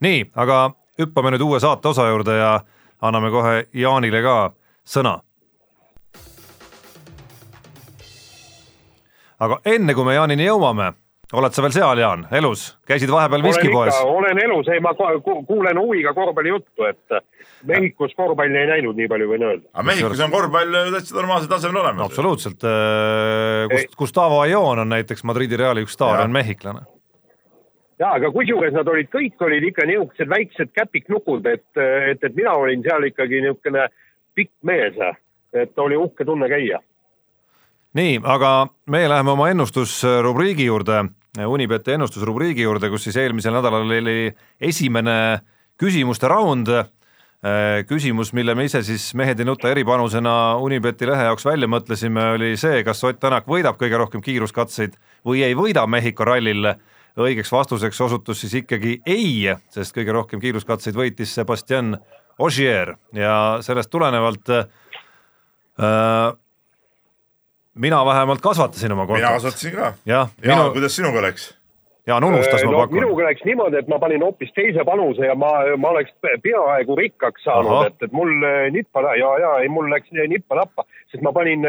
[0.00, 2.52] nii, aga hüppame nüüd uue saate osa juurde ja
[3.00, 4.36] anname kohe Jaanile ka
[4.86, 5.18] sõna.
[9.38, 10.92] aga enne kui me Jaanini jõuame,
[11.36, 15.42] oled sa veel seal, Jaan, elus, käisid vahepeal viskipoes olen elus, ei ma ku- ku-
[15.46, 17.18] kuulen huviga korvpallijuttu, et
[17.68, 19.66] Mehhikos korvpalli ei näinud, nii palju võin öelda.
[19.74, 22.06] aga Mehhikos on korvpall täitsa normaalsel tasemel olemas.
[22.06, 22.64] absoluutselt,
[23.74, 26.24] Gust-, Gustavo Ajon on näiteks Madridi Reali üks staar, Jaa.
[26.24, 26.80] on mehhiklane.
[27.98, 32.52] ja aga kusjuures nad olid, kõik olid ikka niisugused väiksed käpiknukud, et, et, et mina
[32.56, 33.88] olin seal ikkagi niisugune
[34.38, 34.94] pikk mees,
[35.52, 36.78] et oli uhke tunne käia.
[37.98, 41.04] nii, aga meie läheme oma ennustusrubriigi juurde,
[41.36, 45.40] Unibeti ennustusrubriigi juurde, kus siis eelmisel nädalal oli esimene
[45.78, 46.70] küsimuste raund.
[47.86, 52.56] küsimus, mille me ise siis Mehed ei nuta eripanusena Unibeti lehe jaoks välja mõtlesime, oli
[52.56, 56.74] see, kas Ott Tänak võidab kõige rohkem kiiruskatseid või ei võida Mehhiko rallil.
[57.18, 61.96] õigeks vastuseks osutus siis ikkagi ei, sest kõige rohkem kiiruskatseid võitis Sebastian
[62.38, 64.66] Ogier ja sellest tulenevalt äh,
[67.78, 69.34] mina vähemalt kasvatasin oma mina kontot.
[69.34, 69.92] kasvatasin ka.
[70.06, 71.54] jah, minu, kuidas sinuga läks?
[72.08, 73.00] Jaan unustas, ma no, pakun.
[73.02, 77.44] minuga läks niimoodi, et ma panin hoopis teise panuse ja ma, ma oleks peaaegu rikkaks
[77.44, 81.66] saanud, et, et mul eh, nippa ja, ja ei, mul läks nippa-nappa, sest ma panin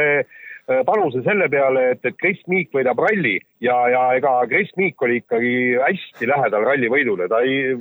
[0.85, 5.19] panuse selle peale, et, et Kris Miik võidab ralli ja, ja ega Kris Miik oli
[5.23, 7.73] ikkagi hästi lähedal ralli võidule, ta ei,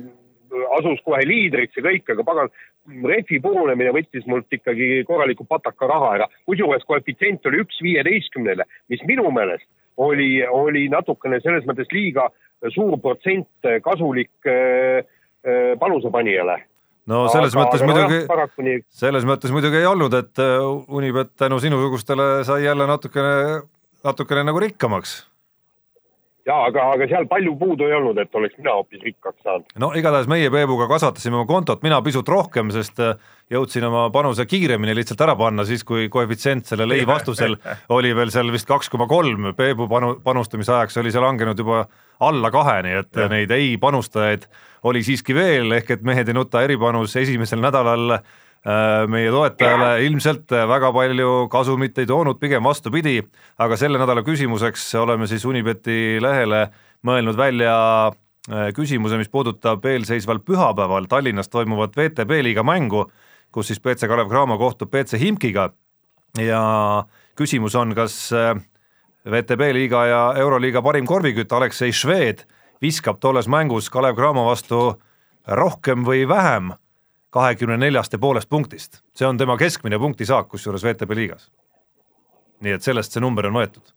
[0.77, 2.51] asus kohe liidriks ja kõik, aga pagan,
[2.89, 9.03] rehvi purunemine võttis mult ikkagi korraliku pataka raha ära, kusjuures koefitsient oli üks viieteistkümnele, mis
[9.09, 9.67] minu meelest
[9.99, 12.29] oli, oli natukene selles mõttes liiga
[12.73, 14.99] suur protsent kasulik äh,
[15.45, 16.57] äh, panusepanijale.
[17.09, 20.59] no selles aga, mõttes aga muidugi selles mõttes muidugi ei olnud, et äh,
[20.95, 23.61] Unibet tänu sinusugustele sai jälle natukene,
[24.03, 25.21] natukene nagu rikkamaks.
[26.49, 29.67] Ja aga, aga seal palju puudu ei olnud, et oleks mina hoopis rikkaks saanud.
[29.81, 33.15] no igatahes meie Peebuga kasvatasime oma kontot, mina pisut rohkem, sest äh,
[33.53, 37.57] jõudsin oma panuse kiiremini lihtsalt ära panna siis, kui koefitsient sellel ei vastusel
[37.97, 41.85] oli veel seal vist kaks koma kolm, Peebu panu, panustamise ajaks oli see langenud juba
[42.25, 43.29] alla kahe, nii et ja.
[43.31, 44.49] neid ei panustajaid
[44.89, 48.19] oli siiski veel, ehk et mehed ei nuta eripanus esimesel nädalal
[49.09, 53.21] meie toetajale ilmselt väga palju kasumit ei toonud, pigem vastupidi,
[53.57, 56.65] aga selle nädala küsimuseks oleme siis Unibeti lehele
[57.05, 57.75] mõelnud välja
[58.09, 63.05] äh, küsimuse, mis puudutab eelseisval pühapäeval Tallinnas toimuvat VTB liiga mängu,
[63.51, 65.69] kus siis BC Kalev Cramo kohtub BC Himkiga.
[66.37, 66.61] Ja
[67.39, 68.53] küsimus on, kas äh,
[69.29, 72.45] VTB liiga ja Euroliiga parim korvikütt Aleksei Šved
[72.81, 74.99] viskab tolles mängus Kalev Cramo vastu
[75.47, 76.73] rohkem või vähem
[77.33, 81.49] kahekümne neljast ja poolest punktist, see on tema keskmine punktisaak, kusjuures VTB liigas.
[82.59, 83.93] nii et sellest see number on võetud.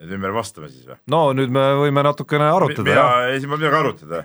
[0.00, 0.98] et nüüd me vastame siis või?
[1.06, 4.22] no nüüd me võime natukene arutada, mina jah, ei, siin pole midagi arutada.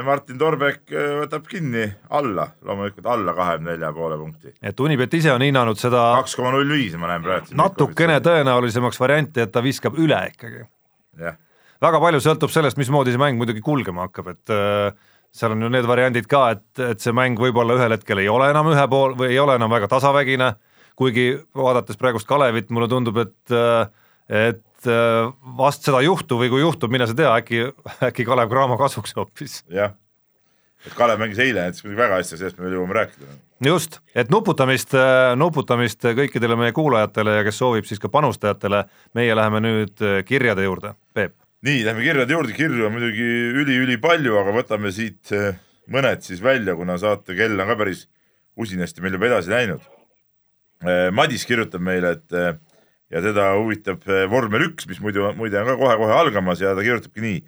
[0.00, 1.82] Martin Torbek äh, võtab kinni
[2.16, 4.54] alla, loomulikult alla kahekümne nelja poole punkti.
[4.62, 7.52] et Unibet ise on hinnanud seda kaks koma null viis ma näen praegu.
[7.60, 8.20] natukene.
[8.24, 10.64] tõenäolisemaks varianti, et ta viskab üle ikkagi.
[11.84, 15.72] väga palju sõltub sellest, mismoodi see mäng muidugi kulgema hakkab, et äh, seal on ju
[15.72, 19.16] need variandid ka, et, et see mäng võib-olla ühel hetkel ei ole enam ühe pool
[19.18, 20.52] või ei ole enam väga tasavägine,
[20.98, 23.56] kuigi vaadates praegust Kalevit, mulle tundub, et
[24.30, 24.88] et
[25.58, 27.66] vast seda ei juhtu või kui juhtub, mine sa tea, äkki,
[28.08, 29.62] äkki Kalev Cramo kasuks hoopis.
[29.72, 29.94] jah.
[30.86, 33.38] et Kalev mängis eile näiteks muidugi väga hästi, sellest me veel jõuame rääkida.
[33.64, 34.96] just, et nuputamist,
[35.40, 40.94] nuputamist kõikidele meie kuulajatele ja kes soovib, siis ka panustajatele, meie läheme nüüd kirjade juurde,
[41.14, 41.36] Peep.
[41.64, 43.24] nii, lähme kirjade juurde, kirju on muidugi
[43.62, 45.56] üli-ülipalju, aga võtame siit eh,
[45.92, 48.04] mõned siis välja, kuna saate kell on ka päris
[48.60, 49.90] usinasti meil juba edasi läinud.
[51.16, 52.58] Madis kirjutab meile, et eh,
[53.14, 56.84] ja teda huvitab eh, vormel üks, mis muidu, muide on ka kohe-kohe algamas ja ta
[56.84, 57.42] kirjutabki nii.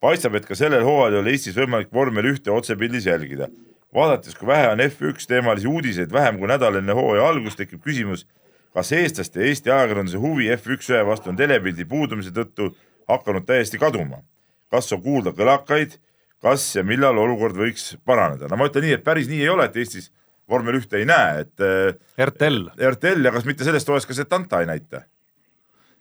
[0.00, 3.48] paistab, et ka sellel hooajal ei ole Eestis võimalik vormel ühte otsepildis jälgida.
[3.94, 8.26] vaadates, kui vähe on F1 teemalisi uudiseid vähem kui nädal enne hooaja algust, tekib küsimus,
[8.74, 12.72] kas eestlaste ja Eesti ajakirjanduse huvi F1 vastu on telepildi puudumise tõttu
[13.16, 14.22] hakanud täiesti kaduma?
[14.70, 15.96] kas on kuulda kõlakaid,
[16.42, 18.48] kas ja millal olukord võiks paraneda?
[18.48, 20.10] no ma ütlen nii, et päris nii ei ole, et Eestis
[20.50, 22.70] vormel ühte ei näe, et äh, RTL.
[22.94, 25.04] RTL ja kas mitte sellest hooajast ka Setanta ei näita?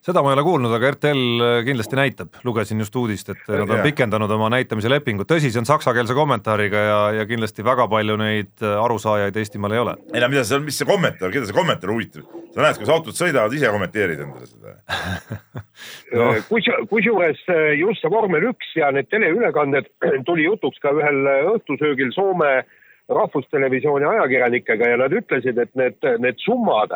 [0.05, 3.83] Seda ma ei ole kuulnud, aga RTL kindlasti näitab, lugesin just uudist, et nad on
[3.83, 8.65] pikendanud oma näitamise lepingut, tõsi, see on saksakeelse kommentaariga ja, ja kindlasti väga palju neid
[8.69, 9.95] arusaajaid Eestimaal ei ole.
[10.13, 12.27] ei no mida on, mis see kommentaar, keda see kommentaar huvitab?
[12.49, 14.75] sa näed, kuidas autod sõidavad, ise kommenteerid endale seda.
[16.09, 16.33] No.
[16.49, 19.87] kus, kusjuures äh, just see vormel üks ja need teleülekanded
[20.27, 22.63] tuli jutuks ka ühel äh, õhtusöögil Soome
[23.09, 26.93] rahvustelevisiooni ajakirjanikega ja nad ütlesid, et need, need summad,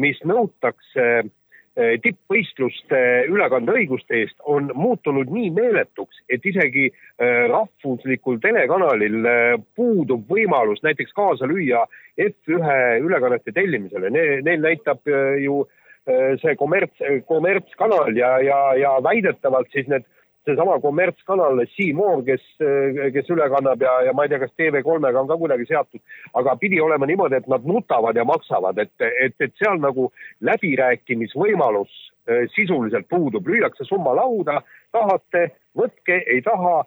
[0.00, 1.26] mis nõutakse eh,
[1.74, 10.84] tippvõistluste ülekandeõiguste eest, on muutunud nii meeletuks, et isegi eh, rahvuslikul telekanalil eh, puudub võimalus
[10.86, 11.82] näiteks kaasa lüüa
[12.14, 14.10] F1 ülekannete tellimisele.
[14.14, 15.64] Neil näitab eh, ju
[16.06, 20.06] eh, see kommerts, kommertskanal ja, ja, ja väidetavalt siis need
[20.44, 22.44] seesama kommertskanal C-More, kes,
[23.14, 26.02] kes üle kannab ja, ja ma ei tea, kas TV3-ga on ka kuidagi seatud,
[26.40, 30.10] aga pidi olema niimoodi, et nad nutavad ja maksavad, et, et, et seal nagu
[30.44, 31.92] läbirääkimisvõimalus
[32.28, 34.60] eh, sisuliselt puudub, lüüakse summa lauda,
[34.94, 36.82] tahate, võtke, ei taha,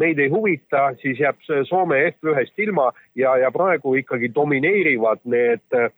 [0.00, 2.88] meid ei huvita, siis jääb Soome F1-st ilma
[3.18, 5.90] ja, ja praegu ikkagi domineerivad need eh,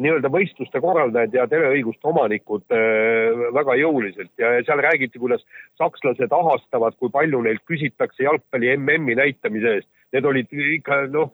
[0.00, 5.44] nii-öelda võistluste korraldajad ja teleõiguste omanikud äh, väga jõuliselt ja seal räägiti, kuidas
[5.80, 9.90] sakslased ahastavad, kui palju neilt küsitakse jalgpalli MM-i näitamise eest.
[10.14, 11.32] Need olid ikka noh,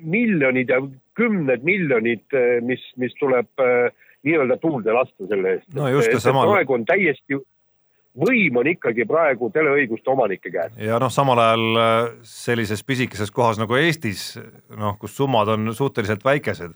[0.00, 0.80] miljonid ja
[1.18, 2.24] kümned miljonid,
[2.64, 3.92] mis, mis tuleb äh,
[4.26, 5.70] nii-öelda tuulde lasta selle eest.
[5.76, 5.88] No
[6.48, 7.38] praegu on täiesti,
[8.18, 10.74] võim on ikkagi praegu teleõiguste omanike käes.
[10.80, 11.96] ja noh, samal ajal äh,
[12.26, 14.32] sellises pisikeses kohas nagu Eestis,
[14.76, 16.74] noh, kus summad on suhteliselt väikesed,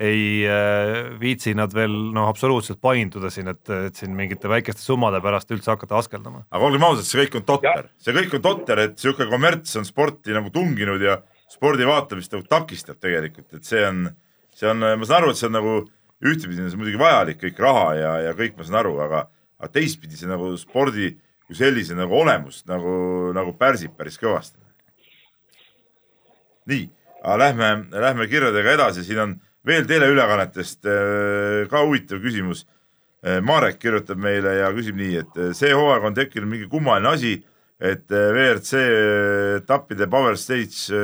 [0.00, 5.20] ei äh, viitsi nad veel noh, absoluutselt painduda siin, et, et siin mingite väikeste summade
[5.24, 6.44] pärast üldse hakata askeldama.
[6.50, 9.88] aga olgem ausad, see kõik on totter, see kõik on totter, et sihuke kommerts on
[9.88, 11.18] sporti nagu tunginud ja
[11.52, 14.06] spordi vaatamist nagu takistab tegelikult, et see on,
[14.56, 15.76] see on, ma saan aru, et see on nagu
[16.22, 19.26] ühtepidi on see muidugi vajalik, kõik raha ja, ja kõik ma saan aru, aga,
[19.60, 21.12] aga teistpidi see nagu spordi
[21.46, 22.94] kui sellise nagu olemust nagu,
[23.36, 24.58] nagu pärsib päris kõvasti.
[26.70, 26.84] nii,
[27.22, 29.32] aga lähme, lähme kirjadega edasi, siin on
[29.66, 32.66] veel teleülekannetest äh, ka huvitav küsimus
[33.22, 37.12] Eh, Marek kirjutab meile ja küsib nii, et eh, see hooaeg on tekkinud mingi kummaline
[37.12, 37.36] asi,
[37.78, 38.80] et WRC
[39.60, 40.98] etappide Power Stage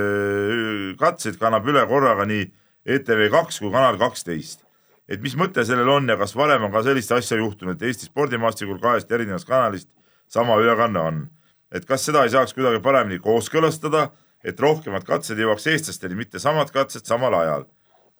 [0.98, 2.44] katseid kannab üle korraga nii
[2.86, 4.64] ETV kaks kui Kanal kaksteist.
[5.08, 8.10] et mis mõte sellel on ja kas varem on ka sellist asja juhtunud, et Eesti
[8.10, 9.88] spordimaastikul kahest erinevast kanalist
[10.28, 11.24] sama ülekanne on?
[11.72, 14.10] et kas seda ei saaks kuidagi paremini kooskõlastada,
[14.42, 17.66] et rohkemad katsed jõuaks eestlasteni, mitte samad katsed samal ajal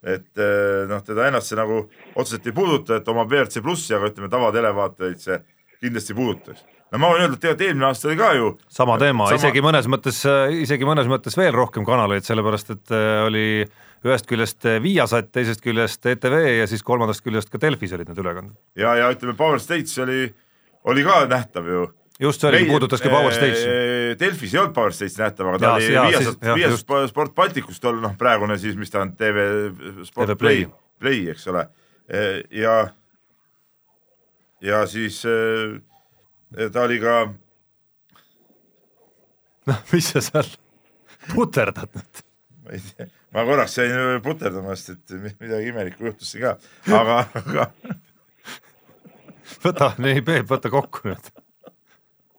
[0.05, 1.82] et eh, noh, teda ennast see nagu
[2.14, 5.38] otseselt ei puuduta, et omab WRC plussi, aga ütleme, tavatelevaatajaid see
[5.82, 6.64] kindlasti puudutaks.
[6.92, 9.64] no ma võin öelda, et tegelikult eelmine aasta oli ka ju sama teema Sama- isegi
[9.64, 10.22] mõnes mõttes,
[10.62, 13.46] isegi mõnes mõttes veel rohkem kanaleid, sellepärast et äh, oli
[14.07, 18.55] ühest küljest Viasat, teisest küljest ETV ja siis kolmandast küljest ka Delfis olid need ülekanded.
[18.78, 20.28] ja, ja ütleme, Power Stage oli,
[20.86, 21.86] oli ka nähtav ju.
[22.20, 24.14] Just see oligi, puudutaski Power Stage'i.
[24.20, 27.10] Delfis ei olnud Power Stage nähtav, aga ta oli Viasat Viasat.
[27.12, 29.44] Sport Balticus tol, noh praegune siis, mis ta on, TV
[30.08, 30.64] Sport TV Play.
[30.98, 31.66] Play, eks ole.
[32.56, 32.76] ja,
[34.64, 35.76] ja siis eh,
[36.72, 37.18] ta oli ka
[39.68, 40.48] noh, mis sa seal
[41.34, 42.22] puterdad nüüd?
[42.64, 43.06] ma ei tea,
[43.36, 46.56] ma korraks jäin puterdamast, et mi- midagi imelikku juhtus siin ka,
[46.98, 47.68] aga, aga
[49.64, 51.30] võta, nii Peep, võta kokku nüüd.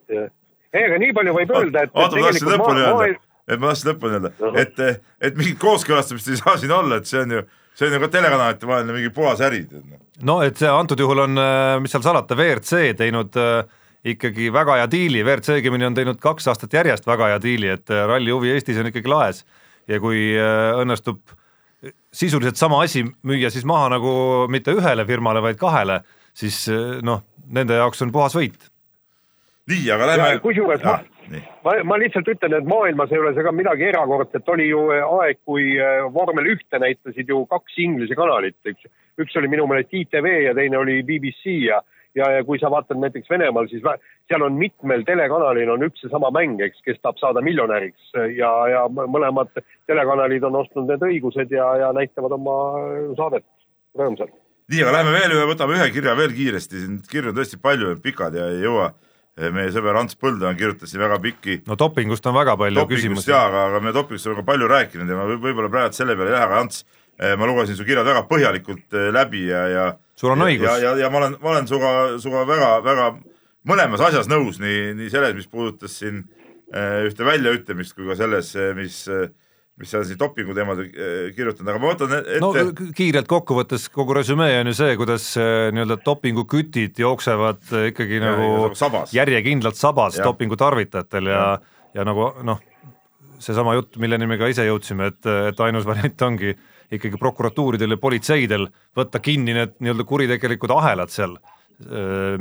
[0.10, 3.10] ei, aga nii palju võib öelda, et oota, ma tahtsin lõpuni öelda
[3.50, 4.84] et ma tahtsin lõpuni öelda, et,
[5.22, 7.44] et mingit kooskõlastamist ei saa siin olla, et see on ju,
[7.78, 9.64] see on ju ka telekanalite vaheline mingi puhas äri.
[9.74, 10.02] noh.
[10.32, 11.44] no et see antud juhul on,
[11.84, 13.40] mis seal salata, WRC teinud
[14.10, 17.90] ikkagi väga hea diili, WRC õigemini on teinud kaks aastat järjest väga hea diili, et
[17.90, 19.44] ralli huvi Eestis on ikkagi laes
[19.90, 21.24] ja kui õnnestub
[22.14, 24.12] sisuliselt sama asi müüa siis maha nagu
[24.52, 26.02] mitte ühele firmale, vaid kahele,
[26.38, 26.66] siis
[27.06, 28.69] noh, nende jaoks on puhas võit.
[29.70, 31.00] nii, aga lähme Ja kusjuures ma-
[31.30, 34.88] nii, ma, ma lihtsalt ütlen, et maailmas ei ole see ka midagi erakordset, oli ju
[34.96, 38.90] äh, aeg, kui äh, vormel ühte näitasid ju kaks Inglise kanalit, üks,
[39.22, 41.82] üks oli minu meelest ITV ja teine oli BBC ja
[42.18, 43.84] ja, ja kui sa vaatad näiteks Venemaal, siis
[44.30, 48.86] seal on mitmel telekanalil on üks seesama mäng, eks, kes tahab saada miljonäriks ja, ja
[48.90, 49.52] mõlemad
[49.90, 53.46] telekanalid on ostnud need õigused ja, ja näitavad oma äh, saadet
[54.00, 54.34] rõõmsalt.
[54.70, 57.96] nii, aga lähme veel ühe, võtame ühe kirja veel kiiresti, siin kirju on tõesti palju,
[58.04, 58.92] pikad ja ei jõua.
[59.56, 63.32] Meie sõber Ants Põldoja kirjutas siin väga pikki no dopingust on väga palju küsimusi.
[63.32, 66.34] jaa, aga, aga me dopingust oleme palju rääkinud ja ma võib- võib-olla praegu selle peale
[66.34, 66.86] ei lähe, aga Ants,
[67.40, 69.86] ma lugesin su kirjad väga põhjalikult eh, läbi ja, ja
[70.20, 70.68] sul on õigus.
[70.68, 73.10] ja, ja, ja ma olen, ma olen sinuga, sinuga väga-väga
[73.70, 76.24] mõlemas asjas nõus, nii, nii selles, mis puudutas siin
[76.70, 79.30] ühte väljaütlemist kui ka selles, mis äh,
[79.80, 82.40] mis sa siin dopingu teemadel äh, kirjutanud, aga ma võtan ette.
[82.44, 82.52] no
[82.96, 88.34] kiirelt kokkuvõttes kogu resümee on ju see, kuidas äh, nii-öelda dopingukütid jooksevad äh, ikkagi ja,
[88.34, 89.14] nagu sabas.
[89.16, 92.60] järjekindlalt sabas dopingu tarvitajatel ja, ja., ja nagu noh,
[93.40, 96.52] seesama jutt, milleni me ka ise jõudsime, et, et ainus variant ongi
[96.92, 98.68] ikkagi prokuratuuridel ja politseidel
[98.98, 101.38] võtta kinni need nii-öelda kuritegelikud ahelad seal,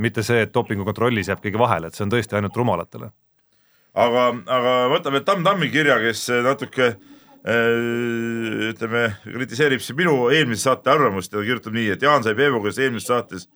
[0.01, 3.13] mitte see, et dopingukontrollis jääb keegi vahele, et see on tõesti ainult rumalatele.
[3.95, 4.25] aga,
[4.57, 11.33] aga võtame Tamm Tammi kirja, kes natuke Äh, ütleme, kritiseerib siin minu eelmise saate arvamust
[11.33, 13.47] ja ta kirjutab nii, et Jaan sai Peebu käest eelmises saates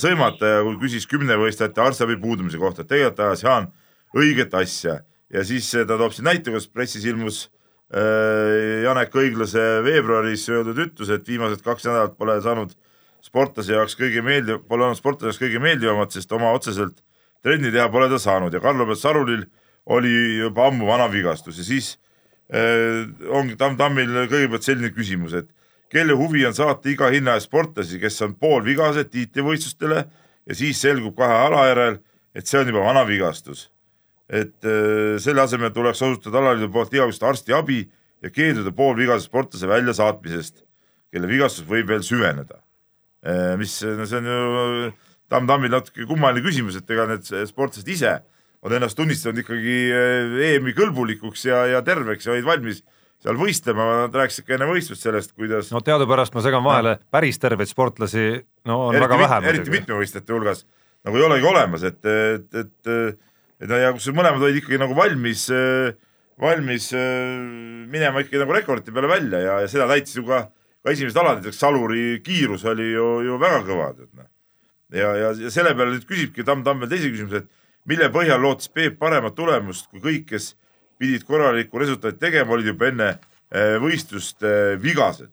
[0.00, 3.70] sõimata ja kui küsis kümnevõistlejate arstiabi puudumise kohta, tegelikult ajas Jaan
[4.14, 5.00] õiget asja.
[5.32, 7.46] Ja siis ta toob siin näite, kus pressis ilmus
[7.94, 12.76] äh, Janek Õiglase veebruaris öeldud ütlus, et viimased kaks nädalat pole saanud
[13.24, 17.00] sportlase jaoks kõige meeldiv, pole olnud sportlase jaoks kõige meeldivamat, sest oma otseselt
[17.42, 18.52] trenni teha pole ta saanud.
[18.52, 19.48] Ja Karl-Robert Sarulil
[19.90, 20.14] oli
[20.44, 21.58] juba ammu vana vigastus.
[21.58, 22.03] Ja siis Äh,
[22.54, 25.48] ongi Tamm Tammil kõigepealt selline küsimus, et
[25.90, 31.16] kelle huvi on saata iga hinna eest sportlasi, kes on poolvigased tiitlivõistlustele ja siis selgub
[31.18, 32.00] kahe ala järel,
[32.34, 33.70] et see on juba vana vigastus.
[34.24, 37.82] et äh, selle asemel tuleks osutada alaliidu poolt igavest arstiabi
[38.24, 40.62] ja keelduda poolvigase sportlase väljasaatmisest,
[41.12, 42.62] kelle vigastus võib veel süveneda.
[43.20, 44.92] Äh, mis, no see on ju
[45.28, 48.14] Tamm Tammil natuke kummaline küsimus, et ega need sportlased ise
[48.64, 52.80] on ennast tunnistanud ikkagi eh, EM-i kõlbulikuks ja, ja terveks ja olid valmis
[53.24, 57.40] seal võistlema, nad rääkisid ka enne võistlust sellest, kuidas no teadupärast ma segan vahele, päris
[57.40, 58.26] terveid sportlasi
[58.68, 60.64] no on eriti väga vähe mit, eriti mitmevõistlejate hulgas
[61.04, 62.92] nagu ei olegi olemas, et, et, et,
[63.60, 65.46] et ja kusjuures mõlemad olid ikkagi nagu valmis,
[66.40, 66.90] valmis
[67.92, 70.46] minema ikkagi nagu rekordite peale välja ja, ja seda näitas ju ka,
[70.84, 74.30] ka esimesed alad, näiteks Saluri kiirus oli ju, ju väga kõva, et noh.
[74.96, 77.52] ja, ja, ja selle peale nüüd küsibki Tamm Tamm veel teise küsimuse, et
[77.90, 80.52] mille põhjal lootis Peep paremat tulemust kui kõik, kes
[81.00, 85.32] pidid korralikku resultaati tegema, olid juba enne eh, võistlust eh, vigased.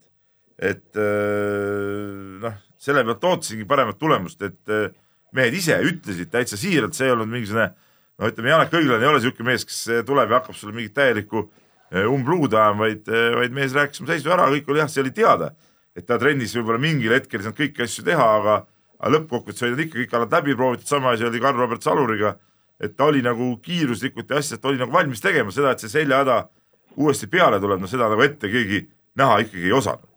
[0.62, 4.74] et eh, noh, selle pealt ootasingi paremat tulemust, et
[5.38, 7.68] mehed ise ütlesid täitsa siiralt, see ei olnud mingisugune
[8.18, 11.46] no ütleme, Janek Õiglane ei ole niisugune mees, kes tuleb ja hakkab sulle mingit täielikku
[12.10, 15.52] umbluud ajama, vaid, vaid mees rääkis oma seisu ära, kõik oli jah, see oli teada,
[15.98, 18.58] et ta trennis võib-olla mingil hetkel ei saanud kõiki asju teha, aga
[19.02, 22.36] aga lõppkokkuvõttes olid ikka kõik alad läbi proovitud, sama asi oli Karl-Robert Saluriga,
[22.82, 25.90] et ta oli nagu kiiruslikult ja asjad, ta oli nagu valmis tegema seda, et see
[25.90, 26.44] seljahäda
[26.98, 28.84] uuesti peale tuleb, no seda nagu ette keegi
[29.18, 30.08] näha ikkagi ei osanud.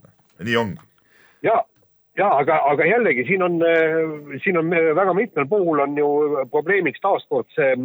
[0.45, 0.81] nii ongi.
[1.47, 1.61] ja,
[2.19, 3.61] ja aga, aga jällegi siin on,
[4.43, 6.09] siin on väga mitmel puhul on ju
[6.51, 7.77] probleemiks taaskord see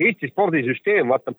[0.00, 1.34] Eesti spordisüsteem, vaata,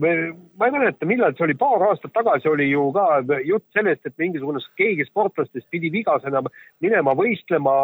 [0.00, 4.14] ma ei mäleta, millal see oli, paar aastat tagasi oli ju ka jutt sellest, et
[4.22, 6.40] mingisugune keegi sportlastest pidi vigasena
[6.84, 7.74] minema võistlema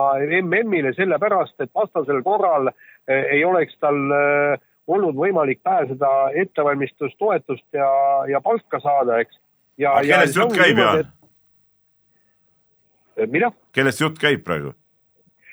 [0.41, 6.13] MM-ile sellepärast, et vastasel korral eh, ei oleks tal eh, olnud võimalik pääseda
[6.45, 7.91] ettevalmistustoetust ja,
[8.33, 9.37] ja palka saada, eks.
[9.85, 11.13] aga kellest jutt käib, Jaan?
[13.29, 13.53] mida?
[13.77, 14.73] kellest jutt käib praegu?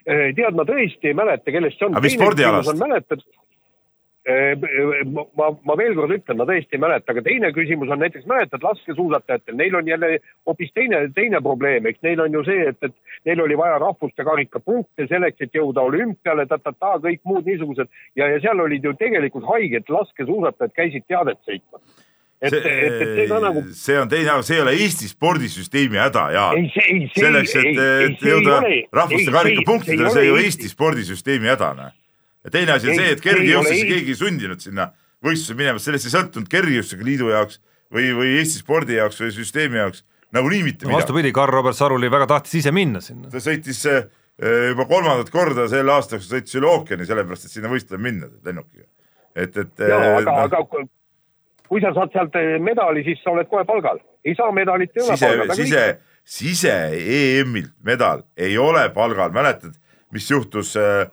[0.08, 2.00] Eh, tead, ma tõesti ei mäleta, kellest see on.
[2.00, 2.80] aga mis spordialast?
[2.80, 3.49] mäletad Äh,
[4.28, 8.64] ma, ma veel kord ütlen, ma tõesti ei mäleta, aga teine küsimus on näiteks, mäletad,
[8.66, 13.30] laskesuusatajatel, neil on jälle hoopis teine, teine probleem, eks neil on ju see, et, et
[13.30, 17.88] neil oli vaja rahvuste karika punkte selleks, et jõuda olümpiale ta,, ta-ta-ta, kõik muud niisugused
[18.20, 21.82] ja, ja seal olid ju tegelikult haiged laskesuusatajad käisid teadet sõitma.
[22.40, 23.64] Et, see, et, et see, nagu...
[23.76, 26.70] see on teine, see ei ole Eesti spordisüsteemi häda, Jaan.
[27.16, 28.62] selleks, et, et jõuda
[28.96, 31.96] rahvuste karika punktidele, see ei ole Eesti spordisüsteemi häda, noh
[32.44, 34.92] ja teine asi on ei, see, et kergejõustis keegi ei sundinud sinna
[35.26, 37.60] võistlusele minema, sellest ei sõltunud kergejõustuse liidu jaoks
[37.94, 41.02] või, või Eesti spordi jaoks või süsteemi jaoks nagunii mitte no, midagi.
[41.02, 43.32] vastupidi, Karl-Robert Saruli väga tahtis ise minna sinna.
[43.34, 44.06] ta sõitis eh,
[44.72, 48.88] juba kolmandat korda selle aasta jooksul sõitis üle ookeani, sellepärast et sinna võistlema minna lennukiga.
[49.36, 49.76] et, et.
[49.84, 50.64] eh, aga no,, aga
[51.70, 54.02] kui sa saad sealt eh, medali, siis sa oled kohe palgal.
[54.26, 55.56] ei saa medalit, ei ole palgal.
[55.58, 55.86] sise,
[56.24, 59.76] sise EM-ilt medal ei ole palgal, mäletad,
[60.14, 61.08] mis juhtus äh,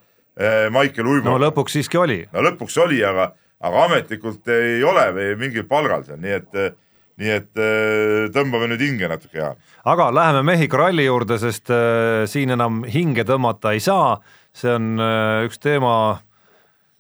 [0.71, 1.31] Maicel Uibo.
[1.31, 2.19] no lõpuks siiski oli.
[2.33, 3.31] no lõpuks oli, aga,
[3.65, 5.07] aga ametlikult ei ole
[5.41, 6.59] mingil palgal seal, nii et
[7.17, 9.61] nii et eh, tõmbame nüüd hinge natuke, Jaan.
[9.89, 14.19] aga läheme Mehhiko ralli juurde, sest äh, siin enam hinge tõmmata ei saa,
[14.57, 15.01] see on
[15.47, 15.95] üks teema,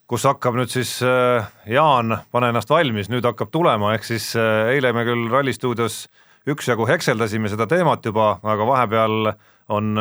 [0.08, 5.04] kus hakkab nüüd siis Jaan, pane ennast valmis, nüüd hakkab tulema, ehk siis eile me
[5.08, 6.06] küll Ralli stuudios
[6.48, 9.32] üksjagu hekseldasime seda teemat juba, aga vahepeal
[9.72, 9.96] on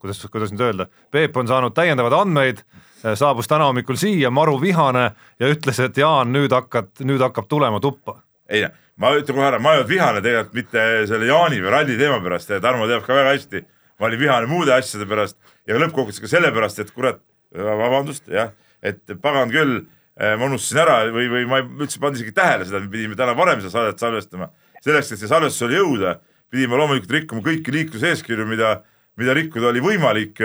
[0.00, 2.62] kuidas, kuidas nüüd öelda, Peep on saanud täiendavaid andmeid,
[3.14, 7.80] saabus täna hommikul siia maru vihane ja ütles, et Jaan, nüüd hakkad, nüüd hakkab tulema
[7.80, 8.20] tuppa.
[8.48, 11.98] ei, ma ütlen kohe ära, ma ei olnud vihane tegelikult mitte selle Jaani või ralli
[12.00, 13.62] teema pärast, Tarmo teab ka väga hästi,
[14.00, 15.38] ma olin vihane muude asjade pärast
[15.68, 17.22] ja lõppkokkuvõttes ka sellepärast, et kurat,
[17.54, 19.84] vabandust, jah, et pagan küll,
[20.20, 23.16] ma unustasin ära või, või ma ei üldse pannud isegi tähele seda, et me pidime
[23.18, 24.50] täna varem seda saadet salvestama.
[24.84, 26.14] selleks, et see salvestusele jõuda,
[26.50, 28.80] pidime loomulikult rikkuma kõiki liikluseeskirju, mida,
[29.20, 30.40] mida rikkuda oli võimalik,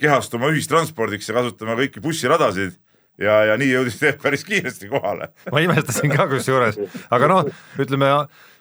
[0.00, 2.76] kehastuma ühistranspordiks ja kasutama kõiki bussiradasid
[3.20, 5.30] ja, ja nii jõudis päris kiiresti kohale.
[5.52, 6.78] ma imestasin ka kusjuures,
[7.12, 8.12] aga noh, ütleme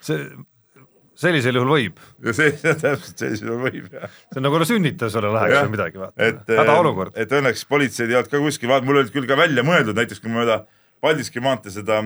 [0.04, 0.26] see
[1.20, 2.00] sellisel juhul võib.
[2.26, 2.52] ja see,
[2.84, 4.18] täpselt sellisel juhul võib jah.
[4.32, 7.16] see on nagu sünnitusele läheks või midagi vaata, äh, hädaolukord.
[7.20, 10.32] et õnneks politseid ei olnud ka kuskil, mul olid küll ka välja mõeldud, näiteks kui
[10.32, 10.64] ma mööda
[11.04, 12.02] Paldiski maantee seda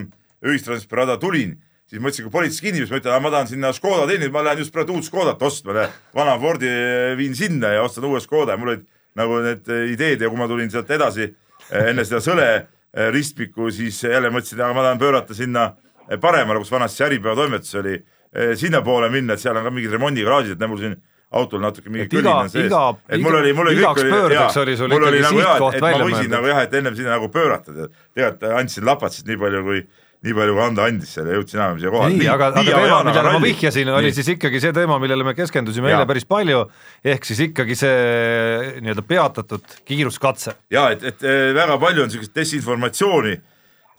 [0.46, 1.58] ühistranspordirada tulin,
[1.90, 4.46] siis ma ütlesin, kui politsei kinni, siis ma ütlen, ma tahan sinna Škoda teenida, ma
[4.46, 6.72] lähen just praegu uut Škodat ostma, vana Fordi
[7.18, 8.56] viin sinna ja ostan uue Škoda.
[8.56, 8.88] Ja mul olid
[9.18, 11.32] nagu need ideed ja kui ma tulin sealt edasi
[11.70, 15.68] Eh, enne seda sõle eh, ristmikku, siis jälle mõtlesin, aga ma tahan pöörata sinna
[16.08, 20.54] eh, paremale, kus vanasti Äripäeva toimetus oli, sinnapoole minna, et seal on ka mingid remondigaraažid,
[20.54, 20.92] et näe mul siin
[21.34, 22.70] autol natuke mingi kõlin on sees.
[23.10, 24.50] et mul oli, mul oli kõik oli, jaa,
[24.84, 27.74] mul oli nagu jah, et ma võisin nagu jah, et ennem sinna nagu pöörata,
[28.14, 29.82] tegelikult andsin lapatsit nii palju, kui
[30.26, 32.16] nii palju, kui anda andis seal ja jõudsin enam siia kohale.
[32.20, 35.94] nii, aga, aga teema, millele ma vihjasin, oli siis ikkagi see teema, millele me keskendusime
[35.94, 36.66] eile päris palju,
[37.14, 40.58] ehk siis ikkagi see nii-öelda peatatud kiiruskatse.
[40.76, 41.24] ja et, et
[41.56, 43.38] väga palju on niisugust desinformatsiooni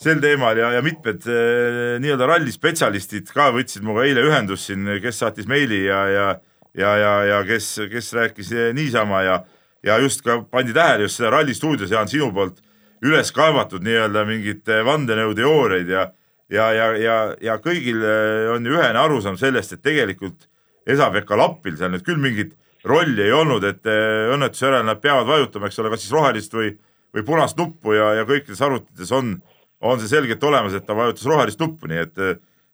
[0.01, 1.25] sel teemal ja, ja mitmed
[2.05, 6.31] nii-öelda rallispetsialistid ka võtsid minuga eile ühendust siin, kes saatis meili ja, ja
[6.75, 9.45] ja, ja, ja kes, kes rääkis niisama ja,
[9.83, 12.61] ja just ka pandi tähele just seda Ralli stuudios, Jaan, sinu poolt
[13.07, 16.07] üles kaevatud nii-öelda mingeid vandenõuteooriaid ja,
[16.53, 20.48] ja, ja, ja, ja kõigil eh, on ju ühene arusaam sellest, et tegelikult
[20.90, 22.57] Esa-Pekka Lappil seal nüüd küll mingit
[22.88, 26.55] rolli ei olnud, et eh, õnnetuse järel nad peavad vajutama, eks ole, kas siis rohelist
[26.57, 26.74] või,
[27.16, 29.34] või punast nuppu ja, ja kõikides arvutites on,
[29.80, 32.24] on see selgelt olemas, et ta vajutas rohelist nuppu, nii et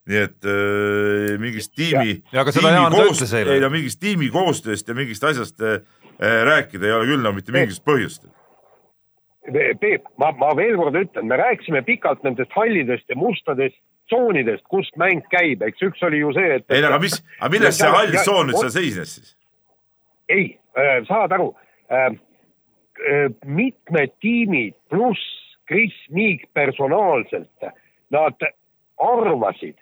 [0.06, 2.20] nii et äh, mingist tiimi,
[3.56, 5.80] ei no mingist tiimi koostööst ja mingist asjast äh,
[6.22, 8.28] rääkida ei ole küll no mitte mingisugust põhjust
[9.80, 13.78] Peep, ma, ma veel kord ütlen, me rääkisime pikalt nendest hallidest ja mustadest
[14.10, 16.66] tsoonidest, kust mäng käib, eks üks oli ju see, et.
[16.70, 19.32] ei aga mis, aga milles see hall tsoon nüüd seal seisnes siis?
[20.30, 20.44] ei
[20.78, 21.52] äh,, saad aru
[21.90, 22.12] äh,,
[23.06, 25.22] äh, mitmed tiimid pluss
[25.66, 27.70] Chris Miig personaalselt,
[28.14, 28.46] nad
[29.02, 29.74] arvasid,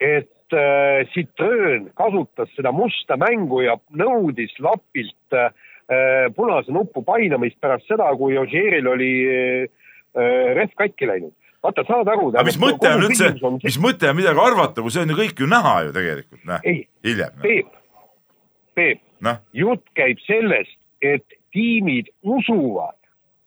[0.00, 0.28] et
[1.14, 5.50] Citroen kasutas seda musta mängu ja nõudis Lapilt Äh,
[6.36, 9.68] punase nupu painamist pärast seda, kui Ožeeril oli äh,
[10.14, 11.34] äh, rehv katki läinud.
[11.62, 12.30] vaata, saad aru.
[12.30, 13.32] aga mis mõte on üldse,
[13.64, 16.62] mis mõte on midagi arvata, kui see on ju kõik ju näha ju tegelikult, noh,
[17.04, 17.36] hiljem.
[17.42, 17.74] Peep,
[18.78, 22.96] Peep no., jutt käib sellest, et tiimid usuvad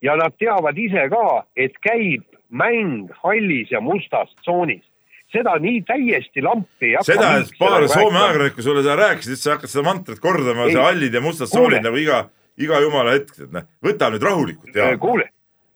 [0.03, 4.83] ja nad teavad ise ka, et käib mäng hallis ja mustas tsoonis
[5.33, 7.09] seda nii täiesti lampi ei hakka.
[7.09, 11.17] seda, et paar Soome ajakirjanikku sulle seda rääkisid, sa hakkad seda mantrat kordama, see hallid
[11.17, 12.23] ja mustad soolid nagu iga,
[12.61, 14.91] iga jumala hetk, et noh, võta nüüd rahulikult ja.
[15.01, 15.29] kuule.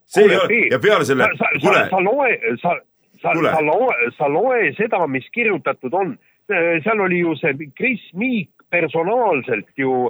[0.06, 1.84] see ei ole, ja peale selle, kuule.
[1.92, 2.32] sa loe,
[2.62, 2.78] sa,
[3.24, 6.16] sa, sa loe, sa loe seda, mis kirjutatud on.
[6.48, 10.08] seal oli ju see Chris Meek personaalselt ju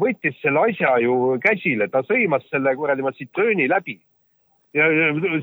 [0.00, 3.98] võttis selle asja ju käsile, ta sõimas selle kuradi Citrooni läbi
[4.76, 4.86] ja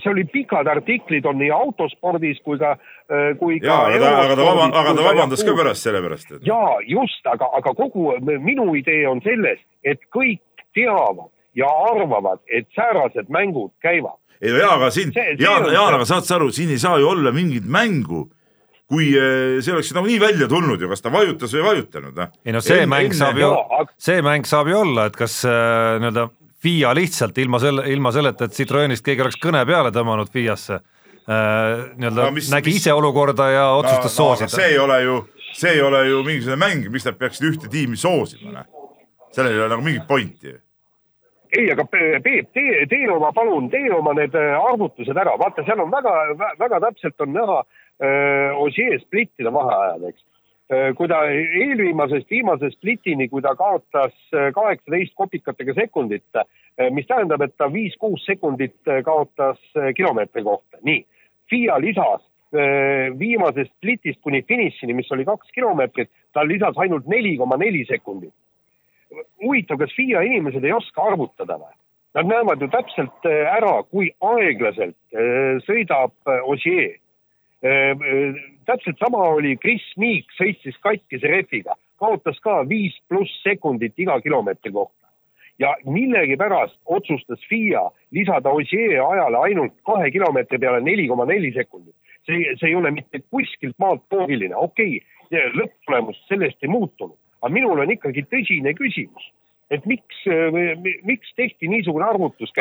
[0.03, 2.75] see oli pikad artiklid on nii autospordis kui ka,
[3.09, 3.77] äh, kui ka.
[3.87, 6.41] aga ta, aga ta vaband-, aga ta vabandas ka pärast selle pärast et....
[6.47, 10.43] ja just, aga, aga kogu minu idee on selles, et kõik
[10.77, 14.19] teavad ja arvavad, et säärased mängud käivad.
[14.41, 17.09] ei no jaa, aga siin, Jaan, Jaan, aga saad sa aru, siin ei saa ju
[17.09, 18.27] olla mingit mängu
[18.93, 22.33] kui äh, see oleks nagunii välja tulnud ju, kas ta vajutas või ei vajutanud, noh.
[22.45, 23.17] ei no see en, mäng enne...
[23.17, 23.51] saab ju,
[23.97, 26.27] see mäng saab ju olla, et kas äh, nii-öelda
[26.63, 30.83] FIA lihtsalt ilma selle, ilma selleta, et Citroenist keegi oleks kõne peale tõmmanud FIA-sse äh,,
[31.99, 32.81] nii-öelda no, nägi mis...
[32.81, 34.51] ise olukorda ja otsustas no, no, soosida.
[34.55, 35.17] see ei ole ju,
[35.53, 38.93] see ei ole ju mingisugune mäng, miks nad peaksid ühte tiimi soosima, noh.
[39.35, 40.55] sellel ei ole nagu mingit pointi
[41.53, 45.83] ei, aga Peep, tee, tee oma, palun, tee oma need äh, arvutused ära, vaata, seal
[45.83, 46.13] on väga,
[46.59, 50.23] väga täpselt on näha äh, Ossier splittide vaheajad, eks
[50.97, 57.41] kui ta eelviimasest viimase splitini, kui ta kaotas äh, kaheksateist kopikatega sekundit, äh, mis tähendab,
[57.45, 59.59] et ta viis-kuus sekundit kaotas
[59.97, 61.03] kilomeetri kohta, nii.
[61.49, 62.23] FIA lisas
[63.17, 68.33] viimasest splitist kuni finišini, mis oli kaks kilomeetrit, ta lisas ainult neli koma neli sekundit.
[69.41, 71.73] huvitav, kas FIA inimesed ei oska arvutada või?
[72.13, 75.17] Nad näevad ju täpselt ära, kui aeglaselt
[75.65, 76.13] sõidab
[76.45, 76.93] Ossier
[78.65, 84.71] täpselt sama oli Chris Meek sõitis katkise rehviga, kaotas ka viis pluss sekundit iga kilomeetri
[84.71, 84.99] kohta.
[85.59, 91.95] ja millegipärast otsustas FIA lisada Ossier ajale ainult kahe kilomeetri peale neli koma neli sekundit.
[92.25, 97.53] see, see ei ole mitte kuskilt maalt loogiline, okei okay,, lõpptulemus sellest ei muutunud, aga
[97.53, 99.31] minul on ikkagi tõsine küsimus
[99.71, 100.23] et miks,
[101.07, 102.51] miks tehti niisugune arvutus?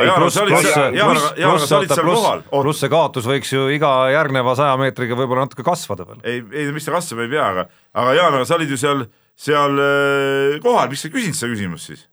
[2.62, 6.22] pluss, see kaotus võiks ju iga järgneva saja meetriga võib-olla natuke kasvada veel.
[6.24, 7.66] ei, ei mis ta kasvama ei pea, aga,
[8.04, 9.04] aga Jaan, aga sa olid ju seal,
[9.48, 12.06] seal äh, kohal, miks sa ei küsinud seda küsimust siis?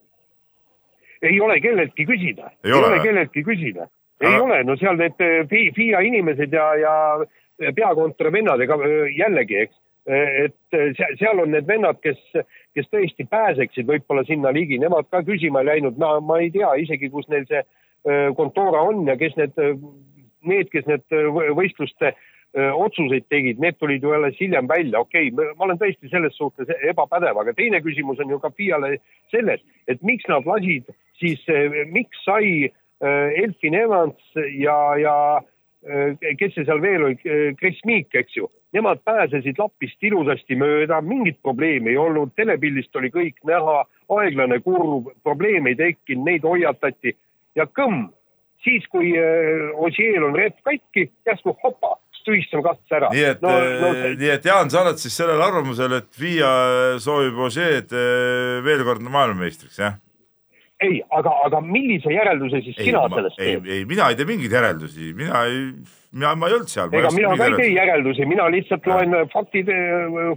[1.22, 3.90] ei ole kelleltki küsida, ei ole, ole kelleltki küsida,
[4.24, 4.42] ei aga...
[4.46, 5.44] ole, no seal need äh,
[5.76, 8.78] FIA inimesed ja, ja peakontori vennad, ega
[9.16, 9.76] jällegi, eks
[10.06, 10.78] et
[11.18, 12.18] seal on need vennad, kes,
[12.74, 16.72] kes tõesti pääseksid võib-olla sinna ligi, nemad ka küsima ei läinud, ma, ma ei tea
[16.82, 17.62] isegi, kus neil see
[18.36, 19.58] kontora on ja kes need,
[20.48, 21.04] need, kes need
[21.56, 22.14] võistluste
[22.56, 26.72] otsuseid tegid, need tulid ju alles hiljem välja, okei okay,, ma olen tõesti selles suhtes
[26.80, 28.96] ebapädev, aga teine küsimus on ju ka FIA-le
[29.30, 30.88] selles, et miks nad lasid
[31.20, 31.44] siis,
[31.92, 32.70] miks sai
[33.00, 35.14] Elfin Evans ja, ja
[35.80, 37.16] kes see seal veel oli,
[37.56, 43.10] Chris Meek, eks ju nemad pääsesid lapist ilusasti mööda, mingit probleemi ei olnud, telepildist oli
[43.14, 43.82] kõik näha,
[44.20, 47.14] aeglane kurv, probleeme ei tekkinud, neid hoiatati
[47.58, 48.08] ja kõmm,
[48.64, 53.08] siis kui äh, Osiel on rehv katki, järsku hopa, tühistame katse ära.
[53.14, 53.50] nii et no,,
[53.80, 56.52] no, äh, nii et Jaan, sa oled siis sellel arvamusel, et FIA
[57.02, 59.98] soovib Osieed äh, veel kord maailmameistriks, jah?
[60.80, 63.68] Ei, aga, aga millise järelduse siis ei, sina ma, sellest teed?
[63.68, 65.62] ei, mina ei tee mingeid järeldusi, mina ei,
[66.16, 66.92] mina, ma ei olnud seal.
[66.96, 69.22] ega mina ka ei tee järeldusi, mina lihtsalt loen ja.
[69.34, 69.70] faktid,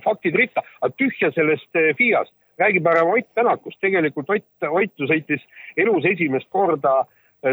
[0.04, 2.36] faktid ritta, aga tühja sellest eh, FIA-st.
[2.62, 5.44] räägib ära Ott Tänakust, tegelikult Ott, Ott ju sõitis
[5.80, 7.04] elus esimest korda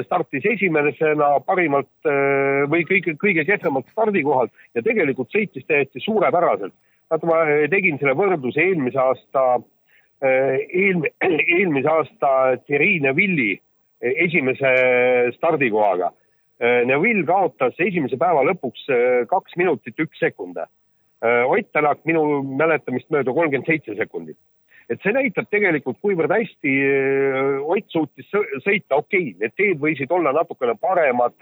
[0.05, 2.07] startis esimesena parimalt
[2.70, 6.74] või kõige, kõige kehvemalt stardikohalt ja tegelikult sõitis täiesti suurepäraselt.
[7.11, 7.41] vaata, ma
[7.72, 9.80] tegin selle võrdluse eelmise aasta äh, Äh,
[10.23, 11.09] eelm-,
[11.57, 16.12] eelmise aasta Thierry Neville'i äh, esimese stardikohaga.
[16.61, 18.87] Äh, Neville kaotas esimese päeva lõpuks
[19.31, 20.61] kaks minutit üks sekund.
[21.21, 24.39] Ott Tänak minu mäletamist mööda kolmkümmend seitse sekundit.
[24.91, 26.71] et see näitab tegelikult, kuivõrd hästi
[27.61, 28.27] Ott suutis
[28.64, 31.37] sõita, okei okay,, need teed võisid olla natukene paremad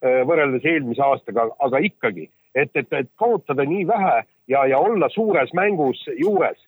[0.00, 5.50] võrreldes eelmise aastaga, aga ikkagi, et, et, et kaotada nii vähe ja, ja olla suures
[5.58, 6.65] mängus juures Äh,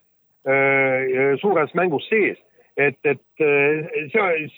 [1.41, 2.39] suures mängus sees.
[2.77, 4.49] et, et äh, see,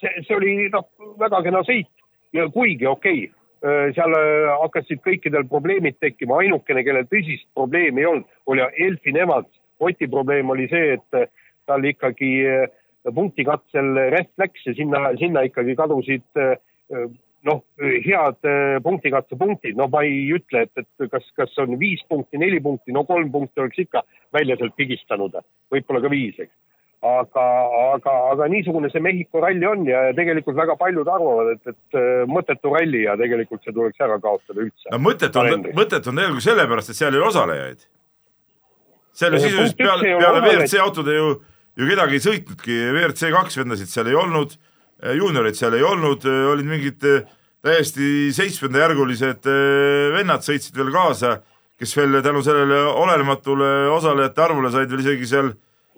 [0.00, 0.88] see, see oli noh,
[1.20, 1.90] väga kena sõit
[2.34, 4.16] ja kuigi okei okay,, äh, seal
[4.64, 9.52] hakkasid kõikidel probleemid tekkima, ainukene, kellel tõsist probleemi ei olnud, oli Elfin Evans.
[9.78, 11.30] Oti probleem oli see, et
[11.68, 12.32] tal ikkagi
[13.14, 16.24] punktikatsel rehv läks ja sinna, sinna ikkagi kadusid
[17.46, 22.40] noh, head äh, punktikatsepunktid, no ma ei ütle, et, et kas, kas on viis punkti,
[22.42, 24.02] neli punkti, no kolm punkti oleks ikka
[24.34, 25.36] välja sealt pigistanud,
[25.72, 26.54] võib-olla ka viis, eks.
[27.06, 27.46] aga,
[27.94, 32.22] aga, aga niisugune see Mehhiko ralli on ja tegelikult väga paljud arvavad, et, et äh,
[32.30, 34.88] mõttetu ralli ja tegelikult see tuleks ära kaotada üldse.
[34.92, 37.90] no mõttetu on, mõttetu on tegelikult sellepärast, et seal ei ole osalejaid.
[39.16, 41.34] seal ju sisuliselt peale, peale WRC autode ju,
[41.76, 44.58] ju kedagi ei sõitnudki, WRC kaks vendasid seal ei olnud
[44.96, 47.04] juuniorid seal ei olnud, olid mingid
[47.66, 51.40] täiesti seitsmendajärgulised äh, vennad sõitsid veel kaasa,
[51.80, 55.50] kes veel tänu sellele olenematule osalejate arvule said veel isegi seal,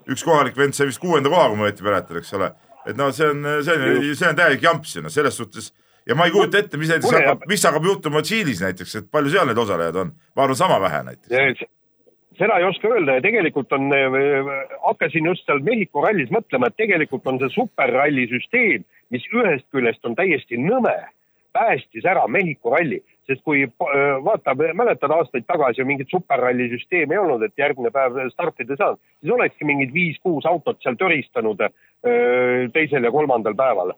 [0.08, 2.52] üks kohalik vend sai vist kuuenda koha, kui ma õieti mäletan, eks ole.
[2.88, 5.72] et noh, see on, see on, see on täielik jamps ju noh, selles suhtes.
[6.08, 9.34] Ja ma ei kujuta ette, mis näiteks hakkab, mis hakkab juhtuma Tšiilis näiteks, et palju
[9.34, 11.66] seal neid osalejaid on, ma arvan, sama vähe näiteks.
[12.38, 13.90] Seda ei oska öelda ja tegelikult on,
[14.86, 20.06] hakkasin just seal Mehhiko rallis mõtlema, et tegelikult on see superralli süsteem, mis ühest küljest
[20.08, 20.96] on täiesti nõme
[21.58, 27.16] päästis ära Mehhiko ralli, sest kui äh, vaata, mäletad aastaid tagasi ju mingit superralli süsteemi
[27.16, 31.64] ei olnud, et järgmine päev startida ei saanud, siis olekski mingid viis-kuus autot seal töristanud
[31.66, 31.72] äh,
[32.74, 33.92] teisel ja kolmandal päeval.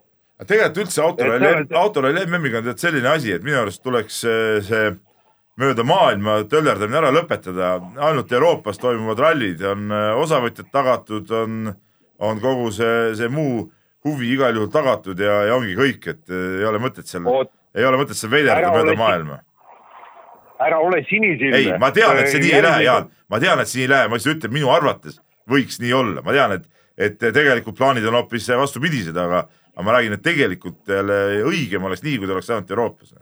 [0.47, 4.91] tegelikult üldse autoralli, autoralli MM-iga on tead selline asi, et minu arust tuleks äh, see
[5.61, 9.93] mööda maailma töllerdamine ära lõpetada, ainult Euroopas toimuvad rallid, on
[10.23, 11.75] osavõtjad tagatud, on,
[12.17, 13.67] on kogu see, see muu
[14.07, 17.29] huvi igal juhul tagatud ja, ja ongi kõik, et ei ole mõtet seal,
[17.77, 19.41] ei ole mõtet seal veiderdada mööda maailma.
[20.61, 21.57] ära ole sinisilmne.
[21.57, 23.95] ei, ma tean, et see nii ei lähe, Jaan, ma tean, et see nii ei
[23.95, 25.21] lähe, ma lihtsalt ütlen, minu arvates
[25.51, 29.97] võiks nii olla, ma tean, et, et tegelikult plaanid on hoopis vastupidised, aga, aga ma
[29.97, 30.93] räägin, et tegelikult
[31.49, 33.13] õigem oleks nii, kui ta oleks ainult Euroopas.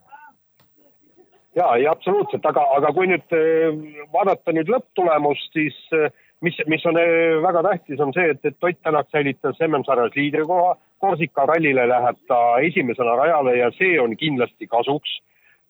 [1.58, 6.86] Ja, ja absoluutselt, aga, aga kui nüüd eh, vaadata nüüd lõpptulemust, siis äh, mis, mis
[6.86, 11.86] on äh, väga tähtis, on see, et, et Ott Tänak säilitas MM-sarjas liidrikoha, Korsika rallile
[11.88, 15.18] läheb ta esimesena rajale ja see on kindlasti kasuks.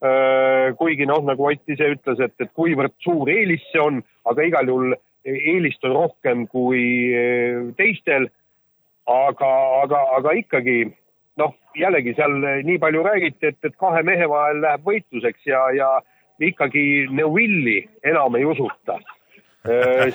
[0.05, 4.47] Äh, kuigi noh, nagu Ott ise ütles, et, et kuivõrd suur eelis see on, aga
[4.47, 4.97] igal juhul
[5.29, 6.83] eelist on rohkem kui
[7.17, 8.31] äh, teistel.
[9.09, 9.49] aga,
[9.83, 10.83] aga, aga ikkagi
[11.41, 12.35] noh, jällegi seal
[12.69, 15.89] nii palju räägiti, et, et kahe mehe vahel läheb võitluseks ja, ja
[16.45, 18.99] ikkagi Neuvilli enam ei usuta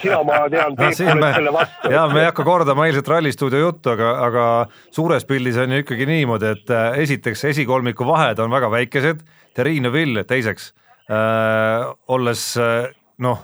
[0.02, 1.92] sina, ma tean, Peep, oled selle vastu.
[1.94, 4.46] ja me ei hakka kordama eilset rallistuudio juttu, aga, aga
[4.94, 9.92] suures pildis on ju ikkagi niimoodi, et äh, esiteks esikolmiku vahed on väga väikesed, Terrine
[9.94, 10.72] Vill teiseks
[11.10, 12.90] äh,, olles äh,
[13.22, 13.44] noh,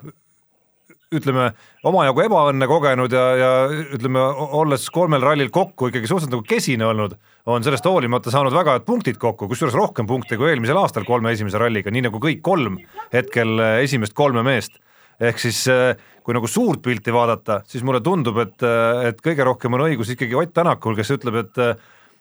[1.14, 1.48] ütleme
[1.90, 3.52] omajagu ebaõnne kogenud ja, ja
[3.98, 4.22] ütleme,
[4.60, 7.16] olles kolmel rallil kokku ikkagi suhteliselt nagu kesine olnud,
[7.50, 11.34] on sellest hoolimata saanud väga head punktid kokku, kusjuures rohkem punkte kui eelmisel aastal kolme
[11.34, 12.78] esimese ralliga, nii nagu kõik kolm
[13.14, 14.78] hetkel äh, esimest kolme meest
[15.20, 15.94] ehk siis äh,
[16.24, 20.14] kui nagu suurt pilti vaadata, siis mulle tundub, et, äh, et kõige rohkem on õigus
[20.16, 21.64] ikkagi Ott Tänakul, kes ütleb, et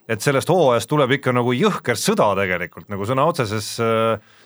[0.08, 3.66] et sellest hooajast tuleb ikka nagu jõhker sõda tegelikult nagu sõna otseses,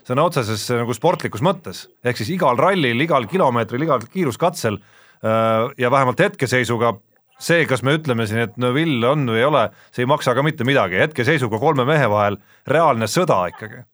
[0.03, 4.80] sõna otseses nagu sportlikus mõttes, ehk siis igal rallil, igal kilomeetril, igal kiiruskatsel
[5.22, 6.96] ja vähemalt hetkeseisuga
[7.38, 10.42] see, kas me ütleme siin, et Neville on või ei ole, see ei maksa ka
[10.42, 13.84] mitte midagi, hetkeseisuga kolme mehe vahel reaalne sõda ikkagi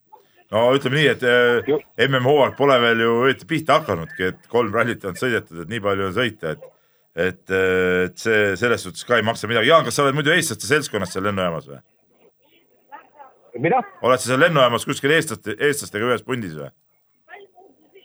[0.55, 1.71] no ütleme nii, et äh,
[2.09, 6.09] MM-hooaeg pole veel ju õieti pihta hakanudki, et kolm rallit on sõidetud, et nii palju
[6.09, 6.75] on sõita, et
[7.19, 9.67] et, äh, et see selles suhtes ka ei maksa midagi.
[9.73, 11.81] Jaan, kas sa oled muidu eestlaste seltskonnas seal lennujaamas või?
[13.59, 13.81] mida?
[14.07, 16.71] oled sa seal lennujaamas kuskil eestlaste, eestlastega ühes pundis või?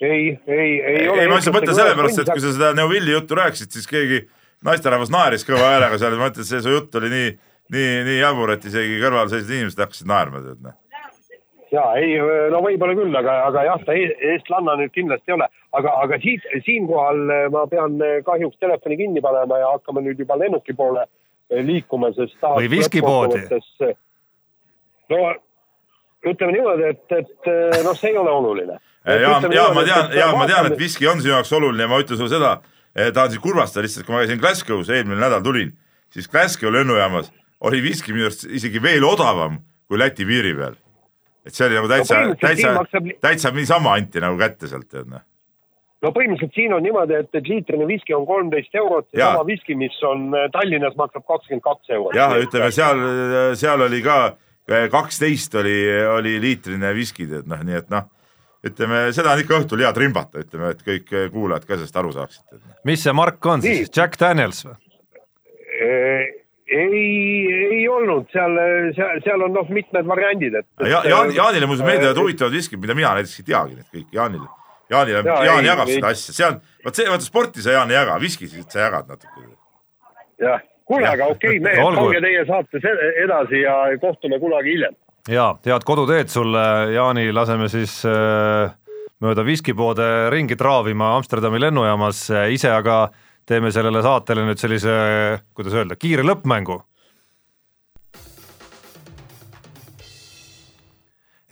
[0.02, 1.22] ei, ei, ei ole.
[1.22, 4.24] ei, ma lihtsalt mõtlen sellepärast, et kui sa seda Neuvilli juttu rääkisid, siis keegi
[4.66, 7.34] naisterahvas naeris kõva häälega seal, ma mõtlen, et see su jutt oli nii,
[7.76, 10.80] nii, nii jabur, et isegi kõrval seisvad inimesed hakkasid naerma, tead noh
[11.74, 12.16] ja ei,
[12.54, 15.48] no võib-olla küll, aga, aga jah, ta e-, eestlanna nüüd kindlasti ei ole,
[15.80, 20.22] aga, aga siit, siinkohal eh, ma pean eh, kahjuks telefoni kinni panema ja hakkama nüüd
[20.22, 23.46] juba lennuki poole eh, liikuma, sest või viskipoodi.
[25.14, 25.24] no
[26.24, 27.50] ütleme niimoodi, et, et
[27.84, 28.78] noh, see ei ole oluline.
[29.10, 32.22] ja, ja ma tean, ja ma tean, et viski on sinu jaoks oluline ma ütlen
[32.22, 32.56] sulle seda,
[32.94, 35.74] tahan sind kurvastada lihtsalt, kui ma käisin Glasgow's eelmine nädal tulin,
[36.14, 39.58] siis Glasgow lennujaamas oli viski minu arust isegi veel odavam
[39.90, 40.78] kui Läti piiri peal
[41.46, 43.14] et see oli nagu täitsa no, täitsa, maksab...
[43.22, 45.24] täitsa niisama anti nagu kätte sealt, tead noh
[46.04, 49.76] no põhimõtteliselt siin on niimoodi, et, et liitrine viski on kolmteist eurot ja sama viski,
[49.80, 52.18] mis on äh, Tallinnas, maksab kakskümmend kaks eurot.
[52.18, 53.04] jah, ütleme seal,
[53.60, 55.78] seal oli ka äh, kaksteist oli,
[56.18, 58.10] oli liitrine viski, tead noh, nii et noh,
[58.68, 62.16] ütleme seda on ikka õhtul hea trimbata, ütleme, et kõik äh, kuulajad ka sellest aru
[62.16, 62.48] saaksid.
[62.52, 62.80] Noh.
[62.91, 64.80] mis see mark on siis, Jack Daniels või?
[66.68, 68.57] Ei, ei olnud seal,
[68.95, 70.68] seal, seal on noh, mitmed variandid, et.
[70.88, 74.49] ja, Jaan, Jaanile muuseas meeldivad huvitavad viskid, mida mina näiteks ei teagi neid kõiki, Jaanile.
[74.91, 76.20] Jaanile ja,, Jaan ei, jagab ei, seda ei.
[76.20, 79.47] asja, see on, vot see, vaata sporti sa, Jaan, ei jaga, viskisid sa jagad natuke.
[80.43, 82.88] jah, kuule, aga okei okay,, mehed, pange teie saates
[83.26, 84.95] edasi ja kohtume kunagi hiljem.
[85.32, 86.64] ja, head koduteed sulle,
[86.95, 88.72] Jaani, laseme siis äh,
[89.24, 94.96] mööda viskipoode ringi traavima Amsterdami lennujaamas, ise aga äh, teeme sellele saatele nüüd sellise,
[95.56, 96.82] kuidas öelda, kiire lõppmängu.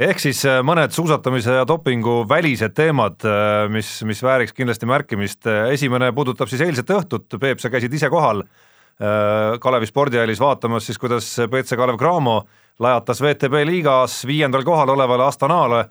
[0.02, 5.46] ehk siis äh, mõned suusatamise ja dopingu välised teemad, äh, mis, mis vääriks kindlasti märkimist,
[5.70, 10.98] esimene puudutab siis eilset õhtut, Peep, sa käisid ise kohal äh, Kalevi spordihallis vaatamas siis,
[10.98, 12.40] kuidas BC Kalev Cramo
[12.82, 15.84] lajatas VTB liigas viiendal kohal olevale Astanale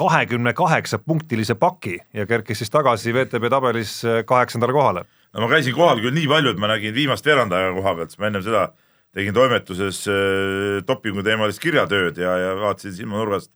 [0.00, 5.04] kahekümne kaheksa punktilise paki ja kerkis siis tagasi VTB tabelis kaheksandale kohale
[5.34, 8.14] no ma käisin kohal küll nii palju, et ma nägin viimast veerand aega koha pealt,
[8.14, 8.68] sest ma ennem seda
[9.16, 13.52] tegin toimetuses äh, dopingu teemalist kirjatööd ja, ja vaatasin silmanurgast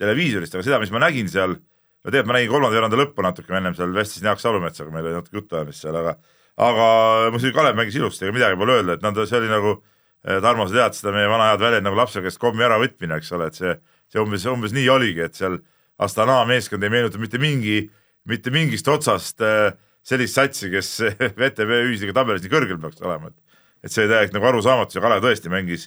[0.00, 3.54] televiisorist, aga seda, mis ma nägin seal, no tegelikult ma nägin kolmanda veeranda lõppu natuke,
[3.56, 6.16] ennem seal vestlesin Jaak Salumetsaga, meil oli natuke jutuajamist seal, aga
[6.60, 6.86] aga
[7.32, 10.66] muidugi Kalev mängis ilusti, ega midagi pole öelda, et nad, see oli nagu äh, Tarmo,
[10.68, 13.60] sa tead seda meie vana head väljend nagu lapse käest kommi äravõtmine, eks ole, et
[13.60, 13.76] see,
[14.12, 15.60] see umbes, umbes nii oligi, et seal
[16.00, 17.82] Astana meeskond ei meenuta mitte mingi,
[18.28, 19.72] mitte mingist otsast äh,
[20.06, 20.90] sellist satsi, kes
[21.40, 23.38] VTB ühisliiga tabelis nii kõrgel peaks olema, et
[23.80, 25.86] et see täiesti nagu arusaamatus ja Kalev tõesti mängis,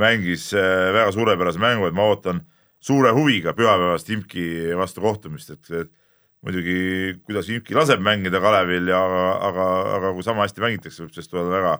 [0.00, 2.40] mängis äh, väga suurepärase mängu, et ma ootan
[2.80, 4.46] suure huviga pühapäevast Imki
[4.78, 5.92] vastu kohtumist, et, et
[6.46, 6.78] muidugi
[7.26, 11.32] kuidas Imki laseb mängida Kalevil ja aga, aga, aga kui sama hästi mängitakse, võib sellest
[11.32, 11.74] tulla väga,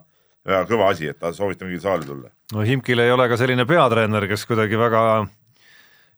[0.53, 2.33] väga kõva asi, et soovitan kõigil saali tulla.
[2.53, 5.05] no Imkil ei ole ka selline peatreener, kes kuidagi väga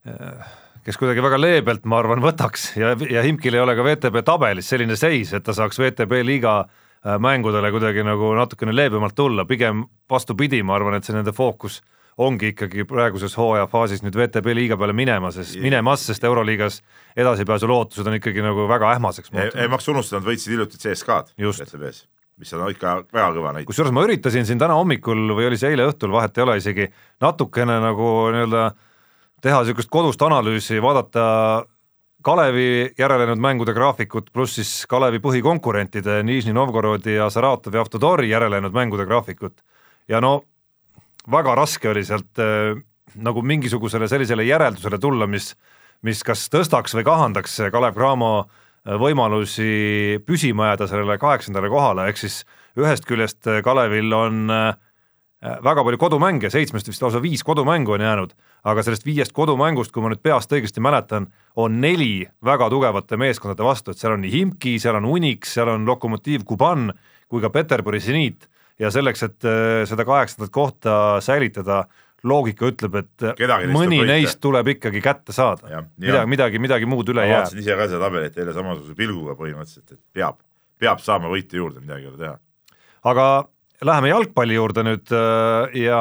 [0.08, 4.22] äh kes kuidagi väga leebelt, ma arvan, võtaks ja, ja Himkil ei ole ka VTB
[4.26, 9.46] tabelis selline seis, et ta saaks VTB liiga äh, mängudele kuidagi nagu natukene leebemalt tulla,
[9.48, 11.80] pigem vastupidi, ma arvan, et see nende fookus
[12.18, 16.80] ongi ikkagi praeguses hooaja faasis nüüd VTB liiga peale minema, sest minemas, sest Euroliigas
[17.16, 19.60] edasipääsu lootused on ikkagi nagu väga ähmaseks muutunud.
[19.62, 22.08] ei maksa unustada, nad võitsid hiljuti CSKA-d VTB-s,
[22.42, 23.70] mis on ikka väga kõva näitaja.
[23.70, 26.90] kusjuures ma üritasin siin täna hommikul või oli see eile õhtul, vahet ei ole isegi,
[27.22, 28.84] natukene nagu nii-öelda äh,
[29.42, 31.64] teha niisugust kodust analüüsi, vaadata
[32.22, 39.06] Kalevi järelenud mängude graafikut, pluss siis Kalevi põhikonkurentide Nižni Novgorodi ja Saratovi Avtodori järelenud mängude
[39.06, 39.62] graafikut.
[40.08, 40.40] Ja no
[41.30, 42.74] väga raske oli sealt äh,
[43.14, 45.54] nagu mingisugusele sellisele järeldusele tulla, mis
[46.06, 48.32] mis kas tõstaks või kahandaks Kalev Cramo
[48.88, 52.42] võimalusi püsima jääda sellele kaheksandale kohale, ehk siis
[52.78, 54.76] ühest küljest Kalevil on äh,
[55.42, 58.32] väga palju kodumänge, seitsmest vist lausa viis kodumängu on jäänud,
[58.66, 63.66] aga sellest viiest kodumängust, kui ma nüüd peast õigesti mäletan, on neli väga tugevate meeskondade
[63.66, 66.90] vastu, et seal on nii Himki, seal on Unix, seal on Lokomotiiv Kuban
[67.30, 68.48] kui ka Peterburi seniit
[68.82, 71.84] ja selleks, et äh, seda kaheksandat kohta säilitada,
[72.26, 74.10] loogika ütleb, et Kedagi neist mõni võita.
[74.10, 75.84] neist tuleb ikkagi kätte saada.
[76.02, 77.44] Midagi, midagi, midagi muud üle ma ei jää.
[77.44, 80.40] vaatasin ise ka seda tabelit eile samasuguse pilguga põhimõtteliselt, et peab,
[80.82, 82.34] peab saama võite juurde, midagi ei ole teha.
[83.06, 83.28] aga
[83.84, 86.00] läheme jalgpalli juurde nüüd äh, ja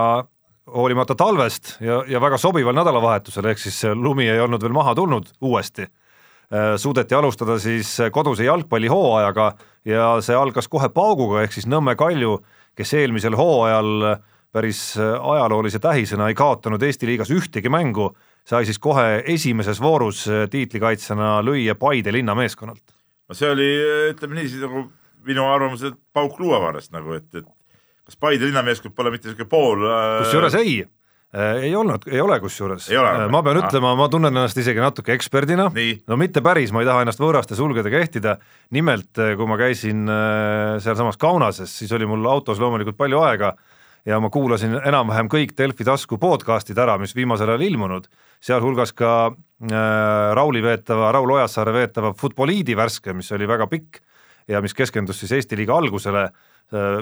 [0.74, 5.30] hoolimata talvest ja, ja väga sobival nädalavahetusel, ehk siis lumi ei olnud veel maha tulnud
[5.42, 5.86] uuesti,
[6.80, 9.46] suudeti alustada siis koduse jalgpallihooajaga
[9.88, 12.38] ja see algas kohe pauguga, ehk siis Nõmme Kalju,
[12.76, 14.18] kes eelmisel hooajal
[14.56, 18.10] päris ajaloolise tähisena ei kaotanud Eesti liigas ühtegi mängu,
[18.48, 22.96] sai siis kohe esimeses voorus tiitlikaitsjana lüüa Paide linnameeskonnalt.
[23.28, 23.68] no see oli,
[24.14, 24.88] ütleme niiviisi nagu
[25.28, 27.48] minu arvamusel pauk luuavarrest nagu, et, et
[28.08, 30.78] kas Paide linnameeskond pole mitte niisugune pool äh, kusjuures ei,
[31.38, 32.88] ei olnud, ei ole kusjuures.
[33.20, 33.30] Või?
[33.34, 33.66] ma pean Ah.
[33.68, 35.68] ütlema, ma tunnen ennast isegi natuke eksperdina,
[36.08, 38.38] no mitte päris, ma ei taha ennast võõraste sulgedega ehtida,
[38.72, 43.54] nimelt kui ma käisin äh, sealsamas Kaunases, siis oli mul autos loomulikult palju aega
[44.08, 48.08] ja ma kuulasin enam-vähem kõik Delfi tasku podcast'id ära, mis viimasel ajal ilmunud,
[48.40, 54.00] sealhulgas ka äh, Rauli veetava, Raul Ojassaare veetava Futboliidi värske, mis oli väga pikk
[54.48, 56.30] ja mis keskendus siis Eesti liiga algusele,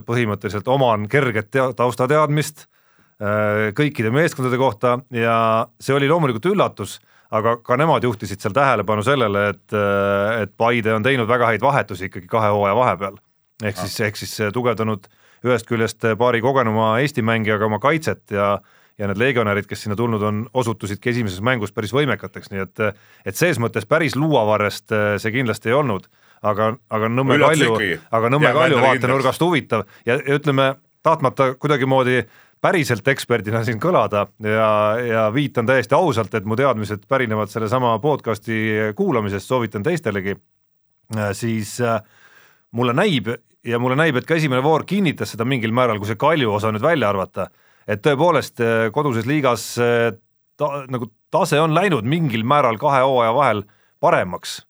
[0.06, 5.38] põhimõtteliselt oman kerget tea-, taustateadmist äh, kõikide meeskondade kohta ja
[5.82, 7.00] see oli loomulikult üllatus,
[7.34, 11.66] aga ka nemad juhtisid seal tähelepanu sellele, et, äh, et Paide on teinud väga häid
[11.66, 13.22] vahetusi ikkagi kahe hooaja vahepeal.
[13.64, 15.08] ehk siis, ehk siis tugevdanud
[15.46, 18.58] ühest küljest paari kogenuma Eesti mängijaga oma kaitset ja
[19.00, 22.84] ja need legionärid, kes sinna tulnud on, osutusidki esimeses mängus päris võimekateks, nii et
[23.28, 26.08] et ses mõttes päris luuavarrest äh, see kindlasti ei olnud,
[26.46, 29.86] aga, aga Nõmme Üllatus Kalju aga Nõmme Jääb Kalju vaatenurgast huvitav.
[30.06, 30.74] Ja, ja ütleme,
[31.06, 32.24] tahtmata kuidagimoodi
[32.66, 34.70] päriselt eksperdina siin kõlada ja,
[35.06, 40.34] ja viitan täiesti ausalt, et mu teadmised pärinevad sellesama podcast'i kuulamisest, soovitan teistelegi,
[41.38, 42.00] siis äh,
[42.72, 43.30] mulle näib
[43.66, 46.72] ja mulle näib, et ka esimene voor kinnitas seda mingil määral, kui see Kalju osa
[46.74, 47.50] nüüd välja arvata,
[47.88, 50.10] et tõepoolest äh, koduses liigas äh,
[50.58, 53.66] ta, nagu tase on läinud mingil määral kahe hooaja vahel
[54.02, 54.64] paremaks.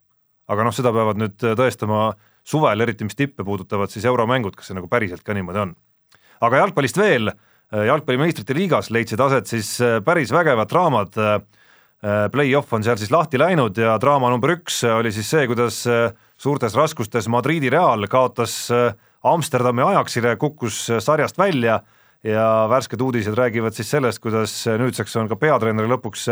[0.48, 2.14] Aga noh, seda peavad nüüd tõestama
[2.46, 5.76] suvel, eriti mis tippe puudutavad, siis euromängud, kas see nagu päriselt ka niimoodi on.
[6.46, 7.32] aga jalgpallist veel,
[7.72, 11.22] jalgpalli meistrite liigas leidsid aset siis äh, päris vägevad draamad.
[12.06, 16.12] Play-off on seal siis lahti läinud ja draama number üks oli siis see, kuidas äh,
[16.38, 18.92] suurtes raskustes Madridi Real kaotas äh,
[19.26, 21.80] Amsterdami Ajaxile, kukkus sarjast välja
[22.26, 26.28] ja värsked uudised räägivad siis sellest, kuidas nüüdseks on ka peatreener lõpuks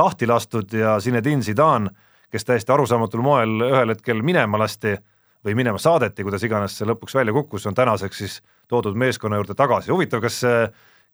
[0.00, 1.92] lahti lastud ja Zinedine Zidane,
[2.32, 4.96] kes täiesti arusaamatul moel ühel hetkel minema lasti
[5.44, 9.54] või minema saadeti, kuidas iganes see lõpuks välja kukkus, on tänaseks siis toodud meeskonna juurde
[9.54, 9.92] tagasi.
[9.92, 10.42] huvitav, kas,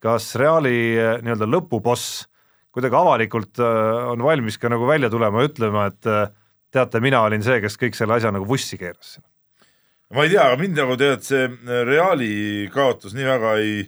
[0.02, 2.24] kas Reali eh, nii-öelda lõpuboss
[2.74, 6.26] kuidagi avalikult eh, on valmis ka nagu välja tulema ja ütlema, et eh,
[6.74, 9.18] teate, mina olin see, kes kõik selle asja nagu vussi keeras
[10.14, 11.48] ma ei tea, aga mind nagu tead see
[11.88, 13.82] Reali kaotus nii väga ei,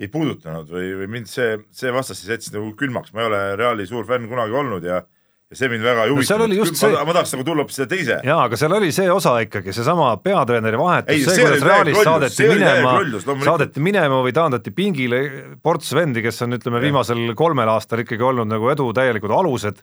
[0.00, 3.86] ei puudutanud või, või mind see, see vastasseis jättis nagu külmaks, ma ei ole Reali
[3.88, 5.02] suur fänn kunagi olnud ja
[5.50, 6.44] ja see mind väga ei No huvitanud.
[6.46, 8.18] oli just ma, see- ma tahaks nagu tulla hoopis selle teise.
[8.24, 12.36] Jaa, aga seal oli see osa ikkagi, seesama peatreeneri vahetus, see, see kuidas täielik saadeti
[12.36, 13.44] see minema loomulikult.
[13.48, 15.20] saadeti minema või taandati pingile
[15.62, 19.82] ports vendi, kes on, ütleme, viimasel kolmel aastal ikkagi olnud nagu edu täielikud alused,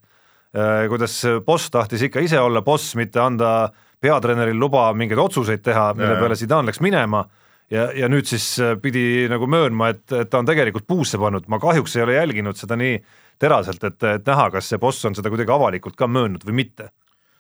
[0.90, 3.70] kuidas boss tahtis ikka ise olla boss, mitte anda
[4.02, 6.22] peatreeneril luba mingeid otsuseid teha, mille Jaa.
[6.22, 7.26] peale Zidane läks minema.
[7.68, 8.46] Ja, ja nüüd siis
[8.80, 12.56] pidi nagu möönma, et, et ta on tegelikult puusse pannud, ma kahjuks ei ole jälginud
[12.56, 12.94] seda nii
[13.40, 16.92] teraselt, et, et näha, kas see boss on seda kuidagi avalikult ka möönnud või mitte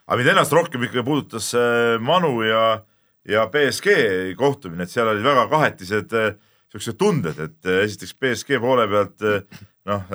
[0.07, 2.79] aga mind ennast rohkem ikkagi puudutas äh, Manu ja,
[3.27, 3.95] ja BSG
[4.39, 6.35] kohtumine, et seal olid väga kahetised äh,
[6.71, 9.25] siuksed tunded, et äh, esiteks BSG poole pealt
[9.87, 10.09] noh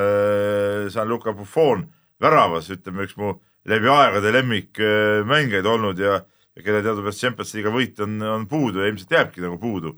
[0.92, 1.86] Gianluca Buffon
[2.20, 3.34] väravas, ütleme üks mu
[3.68, 6.18] läbi aegade lemmikmängijaid olnud ja,
[6.56, 9.94] ja kelle teadupärast Champions League'i võit on, on puudu ja ilmselt jääbki nagu puudu.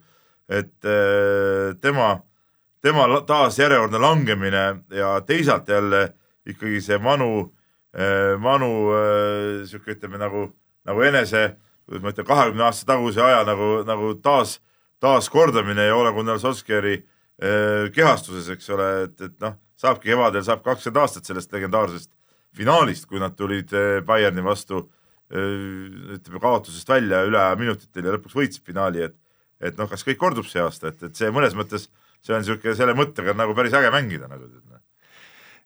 [0.47, 0.77] et
[1.83, 2.09] tema,
[2.85, 6.09] tema taas järjekordne langemine ja teisalt jälle
[6.47, 7.55] ikkagi see Manu
[7.97, 10.51] äh, Manu äh, sihuke, ütleme nagu,
[10.85, 11.55] nagu enese,
[11.87, 14.59] kuidas ma ütlen, kahekümne aasta taguse aja nagu, nagu taas,
[15.01, 20.65] taaskordamine ja Ole Gunnar Solskjaeri äh, kehastuses, eks ole, et, et noh, saabki kevadel saab
[20.67, 22.13] kakskümmend aastat sellest legendaarsest
[22.55, 24.85] finaalist, kui nad tulid äh, Bayerni vastu
[25.33, 29.21] äh, ütleme kaotusest välja üle minutitel ja lõpuks võitsid finaali, et
[29.65, 31.87] et noh, kas kõik kordub see aasta, et, et see mõnes mõttes,
[32.25, 34.49] see on niisugune selle mõttega nagu päris äge mängida nagu.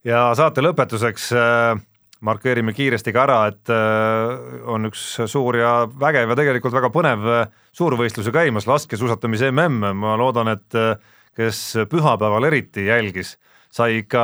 [0.04, 1.78] ja saate lõpetuseks äh,
[2.24, 7.28] markeerime kiiresti ka ära, et äh, on üks suur ja vägev ja tegelikult väga põnev
[7.30, 7.44] äh,
[7.76, 10.96] suurvõistluse käimas, laskesuusatamise mm, ma loodan, et äh,
[11.38, 11.60] kes
[11.90, 13.36] pühapäeval eriti jälgis,
[13.70, 14.22] sai ikka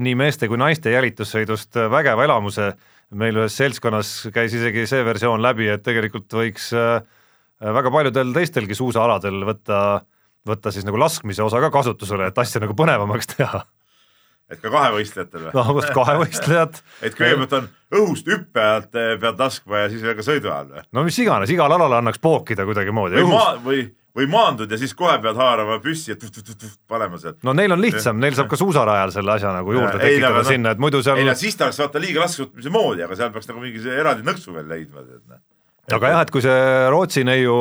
[0.00, 2.74] nii meeste kui naiste jälitussõidust vägeva elamuse.
[3.10, 9.44] meil ühes seltskonnas käis isegi see versioon läbi, et tegelikult võiks väga paljudel teistelgi suusaaladel
[9.46, 10.00] võtta,
[10.46, 13.64] võtta siis nagu laskmise osa ka kasutusele, et asja nagu põnevamaks teha
[14.50, 15.52] et ka kahevõistlejatel või?
[15.56, 17.68] no vot kahevõistlejad et kõigepealt on
[17.98, 20.84] õhust hüppe ajalt eh, pead laskma ja siis veel ka sõidu ajal või?
[20.94, 23.18] no mis iganes, igal alal annaks pookida kuidagimoodi.
[23.18, 23.80] või maa, või,
[24.16, 27.40] või maandud ja siis kohe pead haarama püssi ja tuh-tuh-tuh panema sealt.
[27.46, 30.50] no neil on lihtsam, neil saab ka suusarajal selle asja nagu juurde ja, tekitada ei,
[30.52, 31.18] sinna, et muidu seal.
[31.18, 34.26] ei no siis ta oleks vaata liiga laskesuusatamise moodi, aga seal peaks nagu mingi eraldi
[34.30, 35.42] nõksu veel leidma, noh.
[35.98, 36.62] aga jah, et kui see
[36.94, 37.58] Rootsi neiu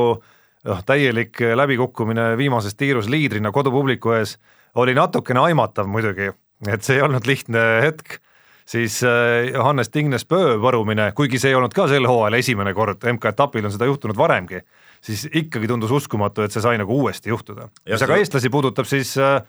[0.65, 4.37] noh, täielik läbikukkumine viimases tiirus liidrina kodupubliku ees.
[4.75, 6.31] Oli natukene aimatav muidugi
[6.63, 8.19] et see ei olnud lihtne hetk,
[8.65, 13.03] siis äh, Johannes Tingnes Pöö varumine, kuigi see ei olnud ka sel hooajal esimene kord,
[13.15, 14.61] MK-etapil on seda juhtunud varemgi,
[15.03, 17.69] siis ikkagi tundus uskumatu, et see sai nagu uuesti juhtuda.
[17.89, 19.41] mis aga eestlasi puudutab, siis äh,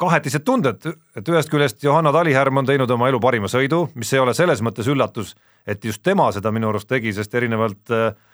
[0.00, 4.22] kahetised tunded, et ühest küljest Johanna Talihärm on teinud oma elu parima sõidu, mis ei
[4.24, 5.36] ole selles mõttes üllatus,
[5.66, 8.25] et just tema seda minu arust tegi, sest erinevalt äh, äh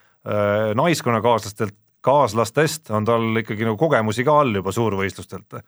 [0.78, 5.62] naiskonnakaaslastelt, kaaslastest on tal ikkagi nagu kogemusi ka all juba suurvõistlustelt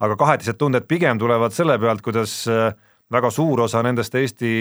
[0.00, 2.72] aga kahetised tunded pigem tulevad selle pealt, kuidas äh,
[3.12, 4.52] väga suur osa nendest Eesti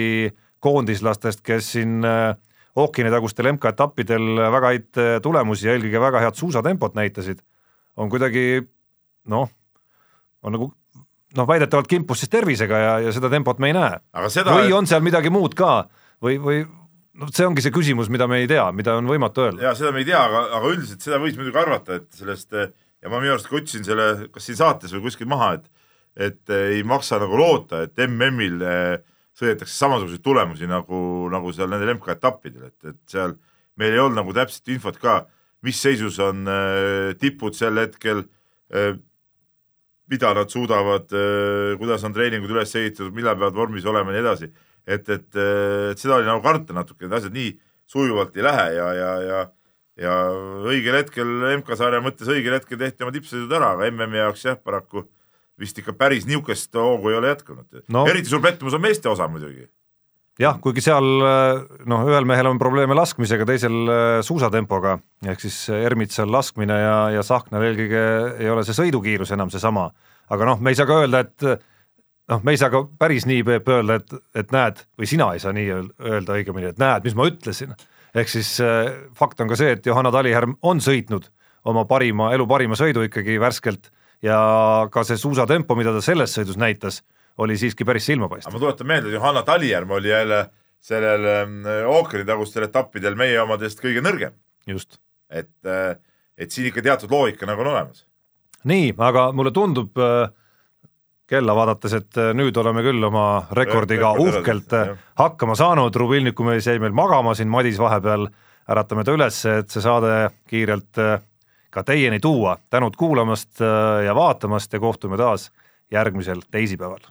[0.63, 2.33] koondislastest, kes siin äh,
[2.79, 7.39] ookeanitagustel MK-etappidel väga häid äh, tulemusi ja eelkõige väga head suusatempot näitasid,
[7.99, 8.65] on kuidagi
[9.31, 9.47] noh,
[10.43, 10.69] on nagu
[11.37, 14.01] noh, väidetavalt kimpus siis tervisega ja, ja seda tempot me ei näe.
[14.59, 15.85] Või on seal midagi muud ka
[16.23, 16.61] või, või
[17.17, 19.63] noh, see ongi see küsimus, mida me ei tea, mida on võimatu öelda.
[19.69, 23.11] ja seda me ei tea, aga, aga üldiselt seda võis muidugi arvata, et sellest ja
[23.11, 25.69] ma minu arust ka ütlesin selle, kas siin saates või kuskil maha, et
[26.19, 28.95] et ei maksa nagu loota, et MM-il eh,
[29.39, 33.37] sõidetakse samasuguseid tulemusi nagu, nagu seal nendel MK-etappidel, et, et seal
[33.79, 35.21] meil ei olnud nagu täpset infot ka,
[35.63, 38.25] mis seisus on äh, tipud sel hetkel
[38.73, 38.97] äh,,
[40.11, 44.25] mida nad suudavad äh,, kuidas on treeningud üles ehitatud, millal peavad vormis olema ja nii
[44.25, 44.51] edasi.
[44.89, 45.29] Et, et,
[45.93, 47.53] et seda oli nagu karta natuke, need asjad nii
[47.89, 49.47] sujuvalt ei lähe ja, ja, ja
[49.99, 50.13] ja
[50.69, 55.03] õigel hetkel MK-sarja mõttes õigel hetkel tehti oma tippsõidud ära, aga MM-i jaoks jah, paraku
[55.59, 58.05] vist ikka päris niisugust hoogu ei ole jätkunud no..
[58.07, 59.67] eriti suur pettumus on meeste osa muidugi.
[60.39, 61.07] jah, kuigi seal
[61.89, 64.97] noh, ühel mehel on probleeme laskmisega, teisel äh, suusatempoga,
[65.27, 68.05] ehk siis Ermitsal laskmine ja, ja Sahknal eelkõige
[68.39, 69.89] ei ole see sõidukiirus enam seesama.
[70.29, 71.67] aga noh, me ei saa ka öelda, et
[72.29, 75.41] noh, me ei saa ka päris nii, Peep, öelda, et, et näed, või sina ei
[75.43, 77.73] saa nii öelda õigemini, et näed, mis ma ütlesin
[78.15, 81.29] ehk siis äh, fakt on ka see, et Johanna Talihärm on sõitnud
[81.69, 83.91] oma parima, elu parima sõidu ikkagi värskelt
[84.25, 84.39] ja
[84.91, 87.01] ka see suusatempo, mida ta selles sõidus näitas,
[87.39, 88.53] oli siiski päris silmapaistev.
[88.53, 90.41] ma tuletan meelde, et Johanna Talihärm oli jälle
[90.79, 91.61] sellel ähm,
[91.91, 94.35] ookeanitagustel etappidel meie omadest kõige nõrgem.
[94.67, 94.99] just.
[95.29, 95.95] et, äh,
[96.37, 98.05] et siin ikka teatud loogika nagu on olemas.
[98.63, 100.31] nii, aga mulle tundub äh,
[101.29, 106.67] kella vaadates, et äh, nüüd oleme küll oma rekordiga uhkelt äh, hakkama saanud, Rubilniku mees
[106.67, 108.27] jäi meil magama siin Madis vahepeal,
[108.69, 110.15] äratame ta üles, et see saade
[110.49, 111.19] kiirelt äh,
[111.69, 112.57] ka teieni tuua.
[112.69, 113.61] tänud kuulamast
[114.05, 115.51] ja vaatamast ja kohtume taas
[115.91, 117.05] järgmisel teisipäeval.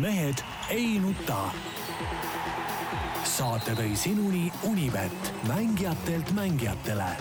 [0.00, 1.38] mehed ei nuta.
[3.22, 7.14] saate tõi sinuni Unibet, mängijatelt mängijatele